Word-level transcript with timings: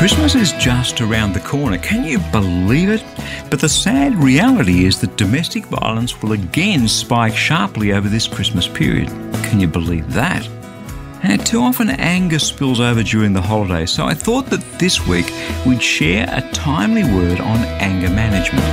Christmas 0.00 0.34
is 0.34 0.52
just 0.52 1.02
around 1.02 1.34
the 1.34 1.40
corner. 1.40 1.76
Can 1.76 2.06
you 2.06 2.20
believe 2.32 2.88
it? 2.88 3.04
But 3.50 3.60
the 3.60 3.68
sad 3.68 4.14
reality 4.14 4.86
is 4.86 4.98
that 5.02 5.18
domestic 5.18 5.66
violence 5.66 6.22
will 6.22 6.32
again 6.32 6.88
spike 6.88 7.36
sharply 7.36 7.92
over 7.92 8.08
this 8.08 8.26
Christmas 8.26 8.66
period. 8.66 9.08
Can 9.44 9.60
you 9.60 9.68
believe 9.68 10.10
that? 10.14 10.48
And 11.22 11.44
too 11.44 11.60
often 11.60 11.90
anger 11.90 12.38
spills 12.38 12.80
over 12.80 13.02
during 13.02 13.34
the 13.34 13.42
holidays, 13.42 13.90
so 13.90 14.06
I 14.06 14.14
thought 14.14 14.46
that 14.46 14.64
this 14.78 15.06
week 15.06 15.30
we'd 15.66 15.82
share 15.82 16.26
a 16.32 16.50
timely 16.50 17.04
word 17.04 17.38
on 17.38 17.58
anger 17.58 18.08
management. 18.08 18.64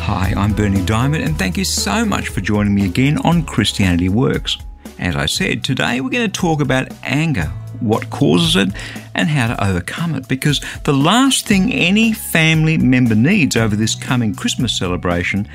Hi, 0.00 0.34
I'm 0.36 0.52
Bernie 0.52 0.84
Diamond, 0.84 1.22
and 1.22 1.38
thank 1.38 1.56
you 1.56 1.64
so 1.64 2.04
much 2.04 2.26
for 2.26 2.40
joining 2.40 2.74
me 2.74 2.86
again 2.86 3.18
on 3.18 3.44
Christianity 3.44 4.08
Works. 4.08 4.58
As 5.02 5.16
I 5.16 5.26
said, 5.26 5.64
today 5.64 6.00
we're 6.00 6.10
going 6.10 6.30
to 6.30 6.40
talk 6.40 6.60
about 6.60 6.86
anger, 7.02 7.46
what 7.80 8.08
causes 8.10 8.54
it, 8.54 8.68
and 9.16 9.28
how 9.28 9.48
to 9.48 9.66
overcome 9.66 10.14
it. 10.14 10.28
Because 10.28 10.60
the 10.84 10.92
last 10.92 11.44
thing 11.44 11.72
any 11.72 12.12
family 12.12 12.78
member 12.78 13.16
needs 13.16 13.56
over 13.56 13.74
this 13.74 13.96
coming 13.96 14.32
Christmas 14.32 14.78
celebration 14.78 15.48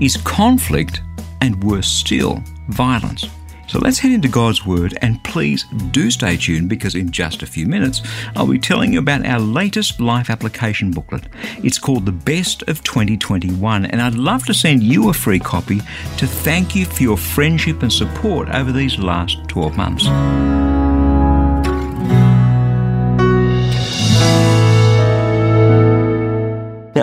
is 0.00 0.16
conflict 0.16 1.02
and, 1.42 1.62
worse 1.62 1.86
still, 1.86 2.42
violence. 2.70 3.26
So 3.74 3.80
let's 3.80 3.98
head 3.98 4.12
into 4.12 4.28
God's 4.28 4.64
Word 4.64 4.96
and 5.02 5.20
please 5.24 5.64
do 5.90 6.08
stay 6.08 6.36
tuned 6.36 6.68
because 6.68 6.94
in 6.94 7.10
just 7.10 7.42
a 7.42 7.46
few 7.46 7.66
minutes 7.66 8.02
I'll 8.36 8.46
be 8.46 8.56
telling 8.56 8.92
you 8.92 9.00
about 9.00 9.26
our 9.26 9.40
latest 9.40 9.98
life 9.98 10.30
application 10.30 10.92
booklet. 10.92 11.24
It's 11.60 11.80
called 11.80 12.06
The 12.06 12.12
Best 12.12 12.62
of 12.68 12.84
2021 12.84 13.86
and 13.86 14.00
I'd 14.00 14.14
love 14.14 14.46
to 14.46 14.54
send 14.54 14.84
you 14.84 15.08
a 15.08 15.12
free 15.12 15.40
copy 15.40 15.80
to 16.18 16.26
thank 16.28 16.76
you 16.76 16.84
for 16.84 17.02
your 17.02 17.16
friendship 17.16 17.82
and 17.82 17.92
support 17.92 18.48
over 18.50 18.70
these 18.70 18.96
last 18.96 19.38
12 19.48 19.76
months. 19.76 20.63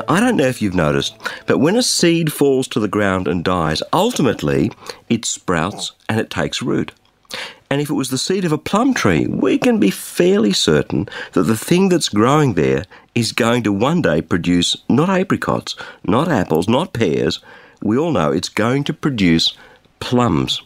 Now, 0.02 0.16
I 0.16 0.19
don't 0.19 0.38
know 0.38 0.47
if 0.47 0.63
you've 0.63 0.73
noticed, 0.73 1.16
but 1.45 1.59
when 1.59 1.75
a 1.75 1.83
seed 1.83 2.33
falls 2.33 2.67
to 2.69 2.80
the 2.80 2.88
ground 2.88 3.27
and 3.27 3.44
dies, 3.44 3.83
ultimately 3.94 4.71
it 5.09 5.25
sprouts 5.25 5.91
and 6.09 6.19
it 6.19 6.31
takes 6.31 6.63
root. 6.63 6.91
And 7.69 7.80
if 7.80 7.89
it 7.91 7.94
was 7.94 8.09
the 8.09 8.17
seed 8.17 8.44
of 8.44 8.52
a 8.52 8.57
plum 8.57 8.95
tree, 8.95 9.27
we 9.27 9.59
can 9.59 9.79
be 9.79 9.91
fairly 9.91 10.53
certain 10.53 11.07
that 11.33 11.44
the 11.44 11.57
thing 11.57 11.89
that's 11.89 12.09
growing 12.09 12.55
there 12.55 12.85
is 13.13 13.31
going 13.31 13.61
to 13.63 13.72
one 13.72 14.02
day 14.02 14.23
produce 14.23 14.75
not 14.89 15.07
apricots, 15.07 15.75
not 16.03 16.27
apples, 16.27 16.67
not 16.67 16.94
pears. 16.94 17.39
We 17.83 17.95
all 17.95 18.11
know 18.11 18.31
it's 18.31 18.49
going 18.49 18.83
to 18.85 18.94
produce 18.94 19.55
plums 19.99 20.63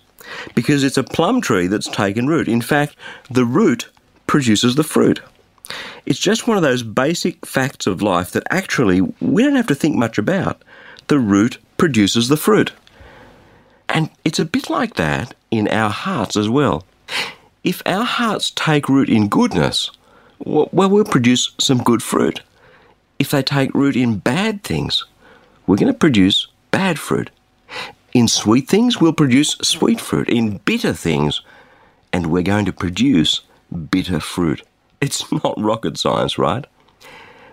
because 0.54 0.82
it's 0.82 0.98
a 0.98 1.04
plum 1.04 1.42
tree 1.42 1.68
that's 1.68 1.90
taken 1.90 2.28
root. 2.28 2.48
In 2.48 2.62
fact, 2.62 2.96
the 3.30 3.46
root 3.46 3.90
produces 4.28 4.76
the 4.76 4.84
fruit. 4.84 5.20
It's 6.06 6.20
just 6.20 6.48
one 6.48 6.58
of 6.58 6.64
those 6.64 6.84
basic 6.84 7.46
facts 7.46 7.88
of 7.88 8.02
life 8.02 8.32
that 8.32 8.48
actually 8.50 9.02
we 9.02 9.44
don't 9.44 9.56
have 9.56 9.68
to 9.68 9.76
think 9.76 9.96
much 9.96 10.18
about. 10.18 10.62
The 11.08 11.20
root 11.20 11.58
produces 11.78 12.28
the 12.28 12.38
fruit. 12.38 12.72
And 13.90 14.10
it's 14.24 14.40
a 14.40 14.46
bit 14.46 14.70
like 14.70 14.96
that 14.96 15.34
in 15.52 15.68
our 15.68 15.90
hearts 15.90 16.36
as 16.36 16.50
well. 16.50 16.86
If 17.64 17.82
our 17.86 18.04
hearts 18.04 18.52
take 18.52 18.90
root 18.90 19.10
in 19.10 19.28
goodness, 19.28 19.92
well, 20.40 20.70
we'll 20.72 21.06
produce 21.06 21.56
some 21.60 21.80
good 21.80 22.04
fruit. 22.04 22.42
If 23.18 23.32
they 23.32 23.42
take 23.42 23.74
root 23.74 23.96
in 23.96 24.20
bad 24.20 24.64
things, 24.64 25.06
we're 25.66 25.78
going 25.78 25.92
to 25.92 25.98
produce 25.98 26.48
bad 26.72 27.00
fruit. 27.00 27.30
In 28.14 28.28
sweet 28.28 28.68
things, 28.68 29.00
we'll 29.02 29.14
produce 29.14 29.58
sweet 29.62 30.00
fruit. 30.00 30.30
In 30.30 30.58
bitter 30.60 30.94
things, 30.94 31.42
and 32.14 32.28
we're 32.28 32.44
going 32.44 32.66
to 32.66 32.74
produce 32.74 33.42
bitter 33.90 34.20
fruit. 34.20 34.62
It's 35.06 35.32
not 35.44 35.54
rocket 35.62 36.00
science, 36.00 36.40
right? 36.40 36.66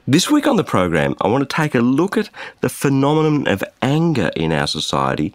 This 0.08 0.30
week 0.30 0.46
on 0.46 0.56
the 0.56 0.64
program, 0.64 1.14
I 1.20 1.28
want 1.28 1.48
to 1.48 1.56
take 1.56 1.74
a 1.74 1.80
look 1.80 2.16
at 2.16 2.30
the 2.62 2.70
phenomenon 2.70 3.46
of 3.46 3.62
anger 3.82 4.30
in 4.34 4.52
our 4.52 4.66
society 4.66 5.34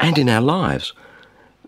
and 0.00 0.16
in 0.16 0.30
our 0.30 0.40
lives. 0.40 0.94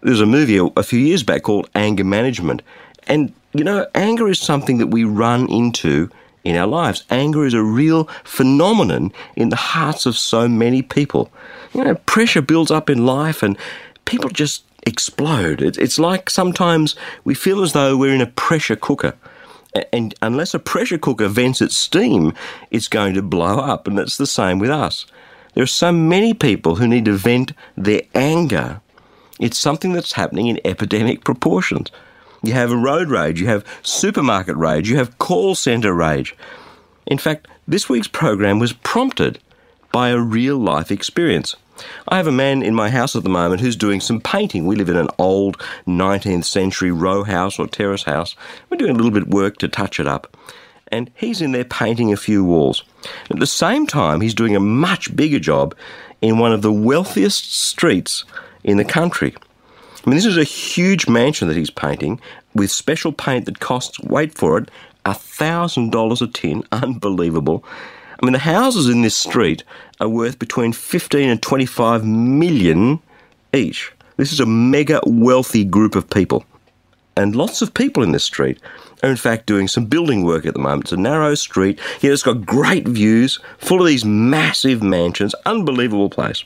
There's 0.02 0.22
a 0.22 0.26
movie 0.26 0.58
a 0.76 0.82
few 0.82 0.98
years 0.98 1.22
back 1.22 1.42
called 1.42 1.68
Anger 1.74 2.04
Management. 2.04 2.62
And, 3.06 3.34
you 3.52 3.62
know, 3.62 3.86
anger 3.94 4.26
is 4.28 4.38
something 4.38 4.78
that 4.78 4.86
we 4.86 5.04
run 5.04 5.48
into 5.50 6.08
in 6.42 6.56
our 6.56 6.66
lives. 6.66 7.04
Anger 7.10 7.44
is 7.44 7.52
a 7.52 7.62
real 7.62 8.04
phenomenon 8.24 9.12
in 9.36 9.50
the 9.50 9.56
hearts 9.56 10.06
of 10.06 10.16
so 10.16 10.48
many 10.48 10.80
people. 10.80 11.30
You 11.74 11.84
know, 11.84 11.94
pressure 12.06 12.40
builds 12.40 12.70
up 12.70 12.88
in 12.88 13.04
life 13.04 13.42
and 13.42 13.58
people 14.06 14.30
just 14.30 14.64
explode. 14.86 15.60
It's 15.60 15.98
like 15.98 16.30
sometimes 16.30 16.96
we 17.24 17.34
feel 17.34 17.62
as 17.62 17.74
though 17.74 17.98
we're 17.98 18.14
in 18.14 18.22
a 18.22 18.26
pressure 18.26 18.76
cooker 18.76 19.14
and 19.92 20.14
unless 20.20 20.54
a 20.54 20.58
pressure 20.58 20.98
cooker 20.98 21.28
vents 21.28 21.60
its 21.60 21.76
steam, 21.76 22.32
it's 22.70 22.88
going 22.88 23.14
to 23.14 23.22
blow 23.22 23.58
up. 23.58 23.86
And 23.86 23.98
it's 23.98 24.16
the 24.16 24.26
same 24.26 24.58
with 24.58 24.70
us. 24.70 25.06
There 25.54 25.62
are 25.62 25.66
so 25.66 25.92
many 25.92 26.34
people 26.34 26.76
who 26.76 26.86
need 26.86 27.04
to 27.06 27.12
vent 27.12 27.52
their 27.76 28.02
anger. 28.14 28.80
It's 29.38 29.58
something 29.58 29.92
that's 29.92 30.12
happening 30.12 30.46
in 30.48 30.60
epidemic 30.64 31.24
proportions. 31.24 31.90
You 32.42 32.52
have 32.52 32.70
a 32.70 32.76
road 32.76 33.08
rage, 33.08 33.40
you 33.40 33.48
have 33.48 33.66
supermarket 33.82 34.56
rage, 34.56 34.88
you 34.88 34.96
have 34.96 35.18
call 35.18 35.54
centre 35.54 35.92
rage. 35.92 36.34
In 37.06 37.18
fact, 37.18 37.48
this 37.66 37.88
week's 37.88 38.08
program 38.08 38.58
was 38.58 38.72
prompted 38.72 39.38
by 39.92 40.10
a 40.10 40.18
real 40.18 40.56
life 40.56 40.90
experience. 40.90 41.56
I 42.08 42.16
have 42.16 42.26
a 42.26 42.32
man 42.32 42.62
in 42.62 42.74
my 42.74 42.90
house 42.90 43.16
at 43.16 43.22
the 43.22 43.28
moment 43.28 43.60
who's 43.60 43.76
doing 43.76 44.00
some 44.00 44.20
painting. 44.20 44.66
We 44.66 44.76
live 44.76 44.88
in 44.88 44.96
an 44.96 45.08
old 45.18 45.58
19th 45.86 46.44
century 46.44 46.90
row 46.90 47.24
house 47.24 47.58
or 47.58 47.66
terrace 47.66 48.04
house. 48.04 48.34
We're 48.68 48.78
doing 48.78 48.92
a 48.92 48.94
little 48.94 49.10
bit 49.10 49.22
of 49.22 49.28
work 49.28 49.58
to 49.58 49.68
touch 49.68 50.00
it 50.00 50.06
up. 50.06 50.36
And 50.88 51.10
he's 51.14 51.40
in 51.40 51.52
there 51.52 51.64
painting 51.64 52.12
a 52.12 52.16
few 52.16 52.44
walls. 52.44 52.84
At 53.30 53.38
the 53.38 53.46
same 53.46 53.86
time, 53.86 54.20
he's 54.20 54.34
doing 54.34 54.56
a 54.56 54.60
much 54.60 55.14
bigger 55.14 55.38
job 55.38 55.74
in 56.20 56.38
one 56.38 56.52
of 56.52 56.62
the 56.62 56.72
wealthiest 56.72 57.54
streets 57.54 58.24
in 58.64 58.76
the 58.76 58.84
country. 58.84 59.34
I 60.04 60.10
mean, 60.10 60.16
this 60.16 60.26
is 60.26 60.38
a 60.38 60.44
huge 60.44 61.08
mansion 61.08 61.48
that 61.48 61.56
he's 61.56 61.70
painting 61.70 62.20
with 62.54 62.70
special 62.70 63.12
paint 63.12 63.44
that 63.44 63.60
costs, 63.60 64.00
wait 64.00 64.36
for 64.36 64.58
it, 64.58 64.70
$1,000 65.04 66.22
a 66.22 66.26
tin. 66.26 66.64
Unbelievable. 66.72 67.64
I 68.20 68.26
mean, 68.26 68.34
the 68.34 68.40
houses 68.40 68.88
in 68.88 69.00
this 69.00 69.16
street 69.16 69.64
are 69.98 70.08
worth 70.08 70.38
between 70.38 70.72
15 70.72 71.30
and 71.30 71.42
25 71.42 72.04
million 72.04 73.00
each. 73.54 73.92
This 74.16 74.32
is 74.32 74.40
a 74.40 74.46
mega 74.46 75.00
wealthy 75.06 75.64
group 75.64 75.94
of 75.94 76.10
people. 76.10 76.44
And 77.16 77.34
lots 77.34 77.62
of 77.62 77.72
people 77.72 78.02
in 78.02 78.12
this 78.12 78.24
street 78.24 78.60
are, 79.02 79.10
in 79.10 79.16
fact, 79.16 79.46
doing 79.46 79.68
some 79.68 79.86
building 79.86 80.22
work 80.22 80.44
at 80.44 80.52
the 80.52 80.60
moment. 80.60 80.84
It's 80.84 80.92
a 80.92 80.96
narrow 80.98 81.34
street, 81.34 81.80
yet 82.00 82.12
it's 82.12 82.22
got 82.22 82.44
great 82.44 82.86
views, 82.86 83.38
full 83.58 83.80
of 83.80 83.86
these 83.86 84.04
massive 84.04 84.82
mansions. 84.82 85.34
Unbelievable 85.46 86.10
place. 86.10 86.44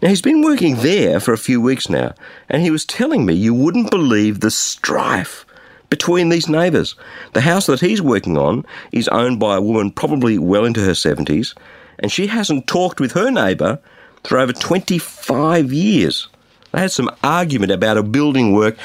Now, 0.00 0.08
he's 0.08 0.22
been 0.22 0.42
working 0.42 0.76
there 0.76 1.20
for 1.20 1.32
a 1.32 1.38
few 1.38 1.60
weeks 1.60 1.90
now, 1.90 2.14
and 2.48 2.62
he 2.62 2.70
was 2.70 2.86
telling 2.86 3.26
me 3.26 3.34
you 3.34 3.52
wouldn't 3.52 3.90
believe 3.90 4.40
the 4.40 4.50
strife 4.50 5.44
between 5.90 6.28
these 6.28 6.48
neighbours. 6.48 6.94
The 7.32 7.40
house 7.40 7.66
that 7.66 7.80
he's 7.80 8.02
working 8.02 8.36
on 8.36 8.64
is 8.92 9.08
owned 9.08 9.40
by 9.40 9.56
a 9.56 9.62
woman 9.62 9.90
probably 9.90 10.38
well 10.38 10.64
into 10.64 10.80
her 10.80 10.92
70s, 10.92 11.54
and 11.98 12.12
she 12.12 12.26
hasn't 12.26 12.66
talked 12.66 13.00
with 13.00 13.12
her 13.12 13.30
neighbour 13.30 13.78
for 14.24 14.38
over 14.38 14.52
25 14.52 15.72
years. 15.72 16.28
They 16.72 16.80
had 16.80 16.92
some 16.92 17.10
argument 17.22 17.72
about 17.72 17.96
a 17.96 18.02
building 18.02 18.52
work 18.52 18.76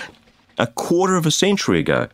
a 0.58 0.68
quarter 0.68 1.16
of 1.16 1.26
a 1.26 1.32
century 1.32 1.80
ago. 1.80 2.08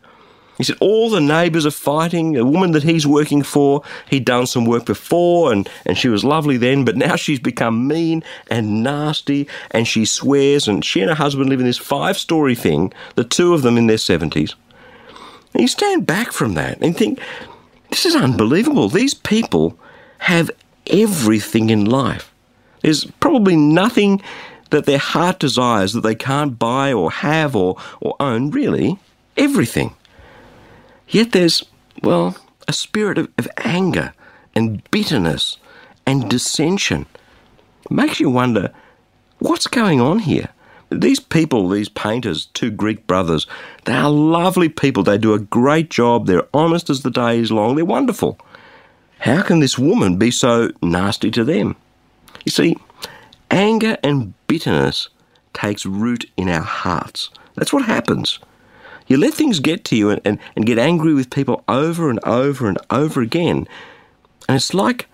He 0.57 0.65
said 0.65 0.75
all 0.81 1.09
the 1.09 1.21
neighbours 1.21 1.65
are 1.65 1.71
fighting. 1.71 2.35
A 2.35 2.43
woman 2.43 2.71
that 2.71 2.83
he's 2.83 3.07
working 3.07 3.43
for, 3.43 3.81
he'd 4.09 4.25
done 4.25 4.45
some 4.45 4.65
work 4.65 4.85
before 4.85 5.53
and, 5.53 5.69
and 5.85 5.97
she 5.97 6.09
was 6.09 6.25
lovely 6.25 6.57
then, 6.57 6.83
but 6.83 6.97
now 6.97 7.15
she's 7.15 7.39
become 7.39 7.87
mean 7.87 8.23
and 8.49 8.83
nasty 8.83 9.47
and 9.71 9.87
she 9.87 10.03
swears. 10.03 10.67
And 10.67 10.83
she 10.83 10.99
and 10.99 11.09
her 11.09 11.15
husband 11.15 11.49
live 11.49 11.61
in 11.61 11.65
this 11.65 11.77
five 11.77 12.17
story 12.17 12.55
thing, 12.55 12.91
the 13.15 13.23
two 13.23 13.53
of 13.53 13.61
them 13.61 13.77
in 13.77 13.87
their 13.87 13.97
70s. 13.97 14.55
You 15.57 15.67
stand 15.67 16.05
back 16.05 16.31
from 16.31 16.53
that 16.55 16.81
and 16.81 16.95
think, 16.95 17.19
this 17.89 18.05
is 18.05 18.15
unbelievable. 18.15 18.87
These 18.87 19.13
people 19.13 19.77
have 20.19 20.51
everything 20.87 21.69
in 21.69 21.85
life. 21.85 22.33
There's 22.81 23.05
probably 23.05 23.55
nothing 23.55 24.21
that 24.69 24.85
their 24.85 24.99
heart 24.99 25.39
desires 25.39 25.93
that 25.93 26.01
they 26.01 26.15
can't 26.15 26.59
buy 26.59 26.93
or 26.93 27.11
have 27.11 27.55
or, 27.55 27.77
or 27.99 28.15
own, 28.19 28.51
really, 28.51 28.99
everything. 29.35 29.95
Yet 31.07 31.31
there's, 31.31 31.65
well, 32.03 32.37
a 32.67 32.73
spirit 32.73 33.17
of, 33.17 33.29
of 33.37 33.47
anger 33.57 34.13
and 34.55 34.87
bitterness 34.91 35.57
and 36.05 36.29
dissension. 36.29 37.07
It 37.85 37.91
makes 37.91 38.19
you 38.19 38.29
wonder 38.29 38.71
what's 39.39 39.67
going 39.67 39.99
on 39.99 40.19
here? 40.19 40.49
These 40.91 41.19
people, 41.19 41.69
these 41.69 41.89
painters, 41.89 42.47
two 42.47 42.71
Greek 42.71 43.05
brothers, 43.05 43.45
they 43.85 43.93
are 43.93 44.09
lovely 44.09 44.69
people. 44.69 45.03
They 45.03 45.17
do 45.17 45.33
a 45.33 45.39
great 45.39 45.89
job. 45.89 46.25
They're 46.25 46.47
honest 46.53 46.89
as 46.89 47.03
the 47.03 47.11
day 47.11 47.39
is 47.39 47.51
long. 47.51 47.75
They're 47.75 47.85
wonderful. 47.85 48.39
How 49.19 49.43
can 49.43 49.59
this 49.59 49.77
woman 49.77 50.17
be 50.17 50.31
so 50.31 50.71
nasty 50.81 51.29
to 51.31 51.43
them? 51.43 51.75
You 52.45 52.51
see, 52.51 52.77
anger 53.51 53.97
and 54.03 54.33
bitterness 54.47 55.09
takes 55.53 55.85
root 55.85 56.25
in 56.37 56.49
our 56.49 56.61
hearts. 56.63 57.29
That's 57.55 57.73
what 57.73 57.85
happens. 57.85 58.39
You 59.07 59.17
let 59.17 59.33
things 59.33 59.59
get 59.59 59.83
to 59.85 59.95
you 59.95 60.09
and, 60.09 60.21
and, 60.23 60.39
and 60.55 60.65
get 60.65 60.77
angry 60.77 61.13
with 61.13 61.31
people 61.31 61.63
over 61.67 62.09
and 62.09 62.19
over 62.23 62.67
and 62.67 62.77
over 62.89 63.21
again. 63.21 63.67
And 64.47 64.55
it's 64.55 64.73
like 64.73 65.07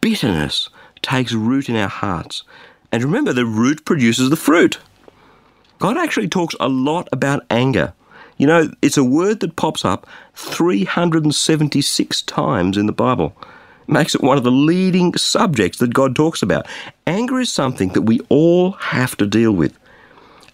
bitterness 0.00 0.68
takes 1.02 1.32
root 1.32 1.68
in 1.68 1.76
our 1.76 1.88
hearts. 1.88 2.44
And 2.92 3.02
remember, 3.02 3.32
the 3.32 3.46
root 3.46 3.84
produces 3.84 4.30
the 4.30 4.36
fruit. 4.36 4.78
God 5.78 5.96
actually 5.96 6.28
talks 6.28 6.54
a 6.60 6.68
lot 6.68 7.08
about 7.12 7.44
anger. 7.50 7.92
You 8.36 8.46
know, 8.46 8.70
it's 8.82 8.96
a 8.96 9.04
word 9.04 9.40
that 9.40 9.56
pops 9.56 9.84
up 9.84 10.06
376 10.34 12.22
times 12.22 12.76
in 12.76 12.86
the 12.86 12.92
Bible. 12.92 13.36
It 13.82 13.92
makes 13.92 14.14
it 14.14 14.22
one 14.22 14.38
of 14.38 14.44
the 14.44 14.50
leading 14.50 15.14
subjects 15.16 15.78
that 15.78 15.94
God 15.94 16.14
talks 16.14 16.42
about. 16.42 16.66
Anger 17.06 17.40
is 17.40 17.50
something 17.50 17.90
that 17.90 18.02
we 18.02 18.20
all 18.28 18.72
have 18.72 19.16
to 19.16 19.26
deal 19.26 19.52
with. 19.52 19.76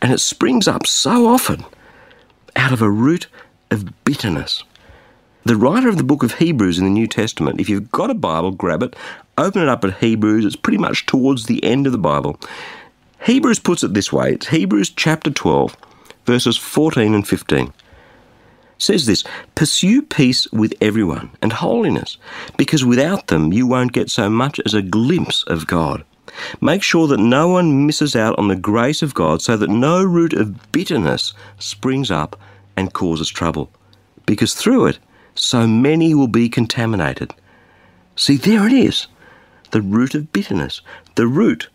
And 0.00 0.12
it 0.12 0.20
springs 0.20 0.66
up 0.68 0.86
so 0.86 1.26
often 1.26 1.64
out 2.56 2.72
of 2.72 2.82
a 2.82 2.90
root 2.90 3.26
of 3.70 4.04
bitterness. 4.04 4.64
The 5.44 5.56
writer 5.56 5.90
of 5.90 5.98
the 5.98 6.04
book 6.04 6.22
of 6.22 6.34
Hebrews 6.34 6.78
in 6.78 6.84
the 6.84 6.90
New 6.90 7.06
Testament, 7.06 7.60
if 7.60 7.68
you've 7.68 7.92
got 7.92 8.10
a 8.10 8.14
Bible, 8.14 8.50
grab 8.50 8.82
it, 8.82 8.96
open 9.36 9.60
it 9.60 9.68
up 9.68 9.84
at 9.84 9.98
Hebrews, 9.98 10.46
it's 10.46 10.56
pretty 10.56 10.78
much 10.78 11.04
towards 11.04 11.44
the 11.44 11.62
end 11.62 11.84
of 11.86 11.92
the 11.92 11.98
Bible. 11.98 12.40
Hebrews 13.24 13.58
puts 13.58 13.82
it 13.82 13.94
this 13.94 14.12
way 14.12 14.32
it's 14.32 14.48
Hebrews 14.48 14.90
chapter 14.90 15.30
12, 15.30 15.74
verses 16.26 16.58
14 16.58 17.14
and 17.14 17.26
15. 17.26 17.68
It 17.68 17.72
says 18.76 19.06
this 19.06 19.24
Pursue 19.54 20.02
peace 20.02 20.46
with 20.52 20.74
everyone 20.82 21.30
and 21.40 21.50
holiness, 21.50 22.18
because 22.58 22.84
without 22.84 23.28
them 23.28 23.50
you 23.50 23.66
won't 23.66 23.94
get 23.94 24.10
so 24.10 24.28
much 24.28 24.60
as 24.66 24.74
a 24.74 24.82
glimpse 24.82 25.42
of 25.44 25.66
God. 25.66 26.04
Make 26.60 26.82
sure 26.82 27.06
that 27.06 27.18
no 27.18 27.48
one 27.48 27.86
misses 27.86 28.14
out 28.14 28.38
on 28.38 28.48
the 28.48 28.56
grace 28.56 29.00
of 29.00 29.14
God 29.14 29.40
so 29.40 29.56
that 29.56 29.70
no 29.70 30.04
root 30.04 30.34
of 30.34 30.70
bitterness 30.70 31.32
springs 31.58 32.10
up 32.10 32.38
and 32.76 32.92
causes 32.92 33.30
trouble, 33.30 33.70
because 34.26 34.52
through 34.52 34.84
it 34.84 34.98
so 35.34 35.66
many 35.66 36.12
will 36.14 36.28
be 36.28 36.50
contaminated. 36.50 37.32
See, 38.16 38.36
there 38.36 38.66
it 38.66 38.74
is 38.74 39.06
the 39.70 39.80
root 39.80 40.14
of 40.14 40.30
bitterness. 40.30 40.82
The 41.14 41.26
root 41.26 41.70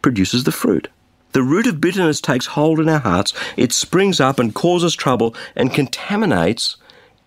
produces 0.00 0.44
the 0.44 0.52
fruit. 0.52 0.88
The 1.34 1.42
root 1.42 1.66
of 1.66 1.80
bitterness 1.80 2.20
takes 2.20 2.46
hold 2.46 2.78
in 2.78 2.88
our 2.88 3.00
hearts, 3.00 3.34
it 3.56 3.72
springs 3.72 4.20
up 4.20 4.38
and 4.38 4.54
causes 4.54 4.94
trouble 4.94 5.34
and 5.56 5.74
contaminates 5.74 6.76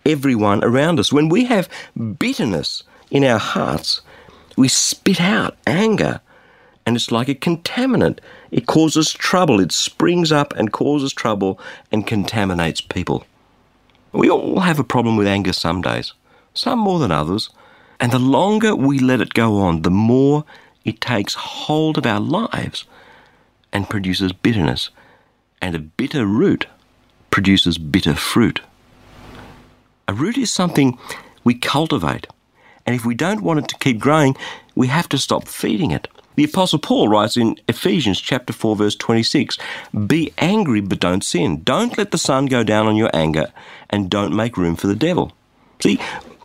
everyone 0.06 0.64
around 0.64 0.98
us. 0.98 1.12
When 1.12 1.28
we 1.28 1.44
have 1.44 1.68
bitterness 2.18 2.84
in 3.10 3.22
our 3.22 3.38
hearts, 3.38 4.00
we 4.56 4.66
spit 4.66 5.20
out 5.20 5.58
anger, 5.66 6.22
and 6.86 6.96
it's 6.96 7.12
like 7.12 7.28
a 7.28 7.34
contaminant. 7.34 8.20
It 8.50 8.66
causes 8.66 9.12
trouble, 9.12 9.60
it 9.60 9.72
springs 9.72 10.32
up 10.32 10.54
and 10.56 10.72
causes 10.72 11.12
trouble 11.12 11.60
and 11.92 12.06
contaminates 12.06 12.80
people. 12.80 13.26
We 14.12 14.30
all 14.30 14.60
have 14.60 14.78
a 14.78 14.84
problem 14.84 15.18
with 15.18 15.26
anger 15.26 15.52
some 15.52 15.82
days, 15.82 16.14
some 16.54 16.78
more 16.78 16.98
than 16.98 17.12
others, 17.12 17.50
and 18.00 18.10
the 18.10 18.18
longer 18.18 18.74
we 18.74 18.98
let 18.98 19.20
it 19.20 19.34
go 19.34 19.58
on, 19.58 19.82
the 19.82 19.90
more 19.90 20.46
it 20.82 21.02
takes 21.02 21.34
hold 21.34 21.98
of 21.98 22.06
our 22.06 22.20
lives 22.20 22.86
and 23.72 23.88
produces 23.88 24.32
bitterness. 24.32 24.90
And 25.60 25.74
a 25.74 25.78
bitter 25.78 26.26
root 26.26 26.66
produces 27.30 27.78
bitter 27.78 28.14
fruit. 28.14 28.60
A 30.06 30.14
root 30.14 30.38
is 30.38 30.50
something 30.50 30.98
we 31.44 31.54
cultivate, 31.54 32.26
and 32.86 32.96
if 32.96 33.04
we 33.04 33.14
don't 33.14 33.42
want 33.42 33.60
it 33.60 33.68
to 33.68 33.78
keep 33.78 33.98
growing, 33.98 34.36
we 34.74 34.86
have 34.86 35.08
to 35.10 35.18
stop 35.18 35.46
feeding 35.46 35.90
it. 35.90 36.08
The 36.36 36.44
Apostle 36.44 36.78
Paul 36.78 37.08
writes 37.08 37.36
in 37.36 37.56
Ephesians 37.66 38.20
chapter 38.20 38.52
4 38.52 38.76
verse 38.76 38.94
26, 38.94 39.58
"Be 40.06 40.32
angry 40.38 40.80
but 40.80 41.00
don't 41.00 41.24
sin. 41.24 41.62
Don't 41.64 41.98
let 41.98 42.12
the 42.12 42.18
sun 42.18 42.46
go 42.46 42.62
down 42.62 42.86
on 42.86 42.96
your 42.96 43.10
anger 43.12 43.52
and 43.90 44.08
don't 44.08 44.34
make 44.34 44.56
room 44.56 44.76
for 44.76 44.86
the 44.86 44.94
devil." 44.94 45.32
See, 45.80 45.98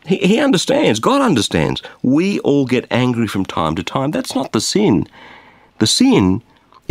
he, 0.05 0.17
he 0.17 0.39
understands, 0.39 0.99
God 0.99 1.21
understands. 1.21 1.81
We 2.01 2.39
all 2.39 2.65
get 2.65 2.87
angry 2.91 3.27
from 3.27 3.45
time 3.45 3.75
to 3.75 3.83
time. 3.83 4.11
That's 4.11 4.35
not 4.35 4.51
the 4.51 4.61
sin. 4.61 5.07
The 5.79 5.87
sin 5.87 6.41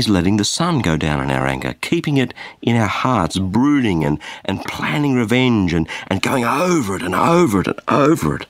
is 0.03 0.09
letting 0.09 0.37
the 0.37 0.45
sun 0.45 0.81
go 0.81 0.97
down 0.97 1.23
in 1.23 1.31
our 1.31 1.47
anger, 1.47 1.77
keeping 1.81 2.17
it 2.17 2.35
in 2.61 2.77
our 2.77 2.89
hearts, 2.89 3.39
brooding 3.39 4.05
and, 4.05 4.19
and 4.45 4.65
planning 4.65 5.15
revenge 5.15 5.73
and, 5.73 5.89
and 6.09 6.23
going 6.23 6.45
over 6.45 6.97
it 6.97 7.03
and 7.03 7.15
over 7.15 7.61
it 7.61 7.69
and 7.69 7.81
over 7.87 8.35
it. 8.35 8.47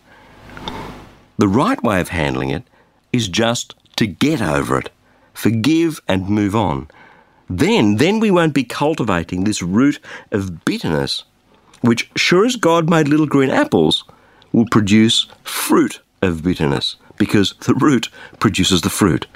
The 1.37 1.49
right 1.49 1.83
way 1.83 2.01
of 2.01 2.09
handling 2.09 2.49
it 2.49 2.63
is 3.13 3.29
just 3.29 3.75
to 3.97 4.07
get 4.07 4.41
over 4.41 4.79
it, 4.79 4.89
forgive 5.35 6.01
and 6.09 6.27
move 6.29 6.57
on. 6.57 6.89
Then, 7.51 7.97
then 7.97 8.19
we 8.19 8.31
won't 8.31 8.55
be 8.55 8.65
cultivating 8.65 9.45
this 9.45 9.63
root 9.63 9.99
of 10.31 10.65
bitterness, 10.65 11.25
which, 11.83 12.11
sure 12.17 12.47
as 12.47 12.57
God 12.57 12.89
made 12.89 13.09
little 13.09 13.27
green 13.27 13.51
apples, 13.51 14.05
will 14.53 14.67
produce 14.71 15.27
fruit 15.43 16.01
of 16.23 16.43
bitterness, 16.43 16.97
because 17.19 17.53
the 17.67 17.75
root 17.75 18.09
produces 18.39 18.81
the 18.81 18.89
fruit. 18.89 19.27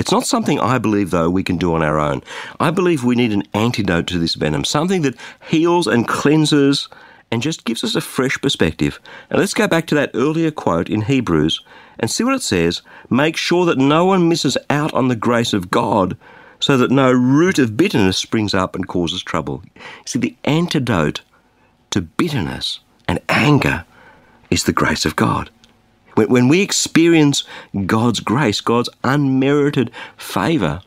It's 0.00 0.10
not 0.10 0.26
something 0.26 0.58
I 0.58 0.78
believe, 0.78 1.10
though, 1.10 1.28
we 1.28 1.42
can 1.42 1.58
do 1.58 1.74
on 1.74 1.82
our 1.82 2.00
own. 2.00 2.22
I 2.58 2.70
believe 2.70 3.04
we 3.04 3.14
need 3.14 3.32
an 3.32 3.42
antidote 3.52 4.06
to 4.06 4.18
this 4.18 4.34
venom, 4.34 4.64
something 4.64 5.02
that 5.02 5.14
heals 5.46 5.86
and 5.86 6.08
cleanses 6.08 6.88
and 7.30 7.42
just 7.42 7.66
gives 7.66 7.84
us 7.84 7.94
a 7.94 8.00
fresh 8.00 8.40
perspective. 8.40 8.98
And 9.28 9.38
let's 9.38 9.52
go 9.52 9.68
back 9.68 9.86
to 9.88 9.94
that 9.96 10.10
earlier 10.14 10.50
quote 10.50 10.88
in 10.88 11.02
Hebrews 11.02 11.60
and 11.98 12.10
see 12.10 12.24
what 12.24 12.34
it 12.34 12.42
says. 12.42 12.80
Make 13.10 13.36
sure 13.36 13.66
that 13.66 13.76
no 13.76 14.06
one 14.06 14.26
misses 14.26 14.56
out 14.70 14.92
on 14.94 15.08
the 15.08 15.16
grace 15.16 15.52
of 15.52 15.70
God 15.70 16.16
so 16.60 16.78
that 16.78 16.90
no 16.90 17.12
root 17.12 17.58
of 17.58 17.76
bitterness 17.76 18.16
springs 18.16 18.54
up 18.54 18.74
and 18.74 18.88
causes 18.88 19.22
trouble. 19.22 19.62
See, 20.06 20.18
the 20.18 20.34
antidote 20.44 21.20
to 21.90 22.00
bitterness 22.00 22.80
and 23.06 23.20
anger 23.28 23.84
is 24.48 24.64
the 24.64 24.72
grace 24.72 25.04
of 25.04 25.14
God. 25.14 25.50
When, 26.28 26.48
we 26.48 26.60
experience 26.60 27.44
God's 27.86 28.20
grace, 28.20 28.60
God's 28.60 28.90
unmerited 29.04 29.90
favour, 30.16 30.82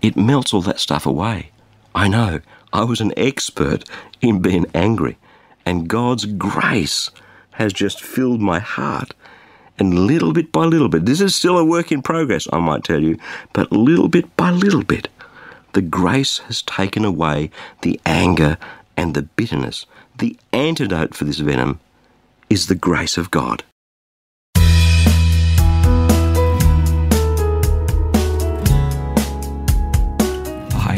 it 0.00 0.16
melts 0.16 0.54
all 0.54 0.62
that 0.62 0.80
stuff 0.80 1.06
away. 1.06 1.50
I 1.94 2.08
know, 2.08 2.40
I 2.72 2.84
was 2.84 3.00
an 3.00 3.12
expert 3.16 3.84
in 4.20 4.40
being 4.40 4.66
angry, 4.74 5.18
and 5.66 5.88
God's 5.88 6.24
grace 6.24 7.10
has 7.52 7.72
just 7.72 8.00
filled 8.00 8.40
my 8.40 8.58
heart. 8.58 9.14
And 9.78 10.06
little 10.06 10.32
bit 10.32 10.50
by 10.50 10.64
little 10.64 10.88
bit, 10.88 11.04
this 11.04 11.20
is 11.20 11.34
still 11.34 11.58
a 11.58 11.64
work 11.64 11.92
in 11.92 12.02
progress, 12.02 12.48
I 12.52 12.58
might 12.58 12.84
tell 12.84 13.02
you, 13.02 13.18
but 13.52 13.70
little 13.70 14.08
bit 14.08 14.36
by 14.36 14.50
little 14.50 14.82
bit, 14.82 15.08
the 15.72 15.82
grace 15.82 16.38
has 16.38 16.62
taken 16.62 17.04
away 17.04 17.50
the 17.82 18.00
anger 18.06 18.58
and 18.96 19.14
the 19.14 19.22
bitterness. 19.22 19.86
The 20.18 20.36
antidote 20.52 21.14
for 21.14 21.24
this 21.24 21.38
venom 21.38 21.78
is 22.50 22.66
the 22.66 22.74
grace 22.74 23.16
of 23.16 23.30
God. 23.30 23.62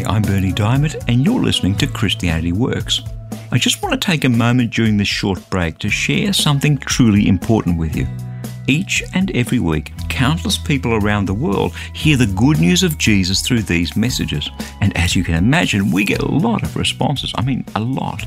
I'm 0.05 0.23
Bernie 0.23 0.53
Diamond, 0.53 0.97
and 1.09 1.25
you're 1.25 1.43
listening 1.43 1.77
to 1.77 1.87
Christianity 1.87 2.53
Works. 2.53 3.03
I 3.53 3.59
just 3.59 3.83
want 3.83 3.93
to 3.93 4.07
take 4.07 4.25
a 4.25 4.29
moment 4.29 4.73
during 4.73 4.97
this 4.97 5.09
short 5.09 5.39
break 5.51 5.79
to 5.79 5.89
share 5.89 6.33
something 6.33 6.79
truly 6.79 7.29
important 7.29 7.79
with 7.79 7.97
you. 7.97 8.07
Each 8.67 9.03
and 9.15 9.31
every 9.33 9.59
week, 9.59 9.93
countless 10.09 10.57
people 10.57 10.95
around 10.95 11.27
the 11.27 11.35
world 11.35 11.75
hear 11.95 12.17
the 12.17 12.27
good 12.27 12.61
news 12.61 12.83
of 12.83 12.99
Jesus 12.99 13.43
through 13.43 13.63
these 13.63 13.97
messages. 13.97 14.49
And 14.81 14.97
as 14.97 15.17
you 15.17 15.25
can 15.25 15.35
imagine, 15.35 15.91
we 15.91 16.05
get 16.05 16.23
a 16.23 16.31
lot 16.31 16.63
of 16.63 16.77
responses. 16.77 17.33
I 17.37 17.43
mean, 17.43 17.65
a 17.75 17.81
lot. 17.81 18.25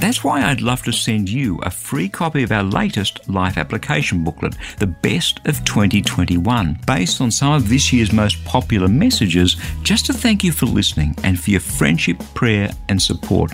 That's 0.00 0.24
why 0.24 0.42
I'd 0.42 0.62
love 0.62 0.82
to 0.84 0.92
send 0.92 1.28
you 1.28 1.58
a 1.58 1.70
free 1.70 2.08
copy 2.08 2.42
of 2.42 2.52
our 2.52 2.62
latest 2.62 3.28
life 3.28 3.58
application 3.58 4.24
booklet, 4.24 4.56
The 4.78 4.86
Best 4.86 5.40
of 5.46 5.62
2021, 5.66 6.78
based 6.86 7.20
on 7.20 7.30
some 7.30 7.52
of 7.52 7.68
this 7.68 7.92
year's 7.92 8.10
most 8.10 8.42
popular 8.46 8.88
messages, 8.88 9.56
just 9.82 10.06
to 10.06 10.14
thank 10.14 10.42
you 10.42 10.52
for 10.52 10.64
listening 10.64 11.14
and 11.22 11.38
for 11.38 11.50
your 11.50 11.60
friendship, 11.60 12.18
prayer, 12.32 12.70
and 12.88 13.00
support. 13.00 13.52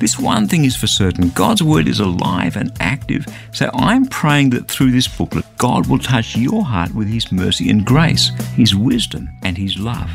This 0.00 0.18
one 0.18 0.48
thing 0.48 0.64
is 0.64 0.74
for 0.74 0.88
certain 0.88 1.28
God's 1.30 1.62
Word 1.62 1.86
is 1.86 2.00
alive 2.00 2.56
and 2.56 2.72
active, 2.80 3.24
so 3.52 3.70
I'm 3.72 4.06
praying 4.06 4.50
that 4.50 4.66
through 4.66 4.90
this 4.90 5.06
booklet, 5.06 5.44
God 5.58 5.86
will 5.86 6.00
touch 6.00 6.36
your 6.36 6.64
heart 6.64 6.92
with 6.92 7.06
His 7.06 7.30
mercy 7.30 7.70
and 7.70 7.86
grace, 7.86 8.30
His 8.56 8.74
wisdom, 8.74 9.28
and 9.44 9.56
His 9.56 9.78
love. 9.78 10.10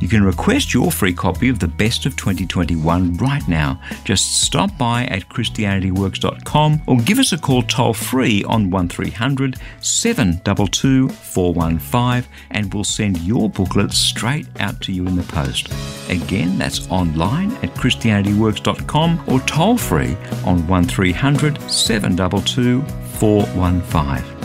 You 0.00 0.08
can 0.08 0.24
request 0.24 0.72
your 0.72 0.90
free 0.90 1.12
copy 1.12 1.48
of 1.50 1.58
the 1.58 1.68
Best 1.68 2.06
of 2.06 2.16
2021 2.16 3.18
right 3.18 3.46
now. 3.46 3.80
Just 4.04 4.42
stop 4.42 4.76
by 4.78 5.04
at 5.04 5.28
ChristianityWorks.com 5.28 6.82
or 6.86 6.96
give 6.96 7.18
us 7.18 7.32
a 7.32 7.38
call 7.38 7.62
toll 7.62 7.92
free 7.92 8.42
on 8.44 8.70
1300 8.70 9.58
722 9.80 11.10
415 11.10 12.30
and 12.50 12.72
we'll 12.72 12.84
send 12.84 13.18
your 13.18 13.50
booklet 13.50 13.92
straight 13.92 14.46
out 14.58 14.80
to 14.80 14.92
you 14.92 15.06
in 15.06 15.16
the 15.16 15.22
post. 15.24 15.68
Again, 16.08 16.58
that's 16.58 16.90
online 16.90 17.52
at 17.56 17.74
ChristianityWorks.com 17.74 19.24
or 19.28 19.40
toll 19.40 19.76
free 19.76 20.16
on 20.46 20.66
1300 20.66 21.60
722 21.70 22.82
415. 23.18 24.39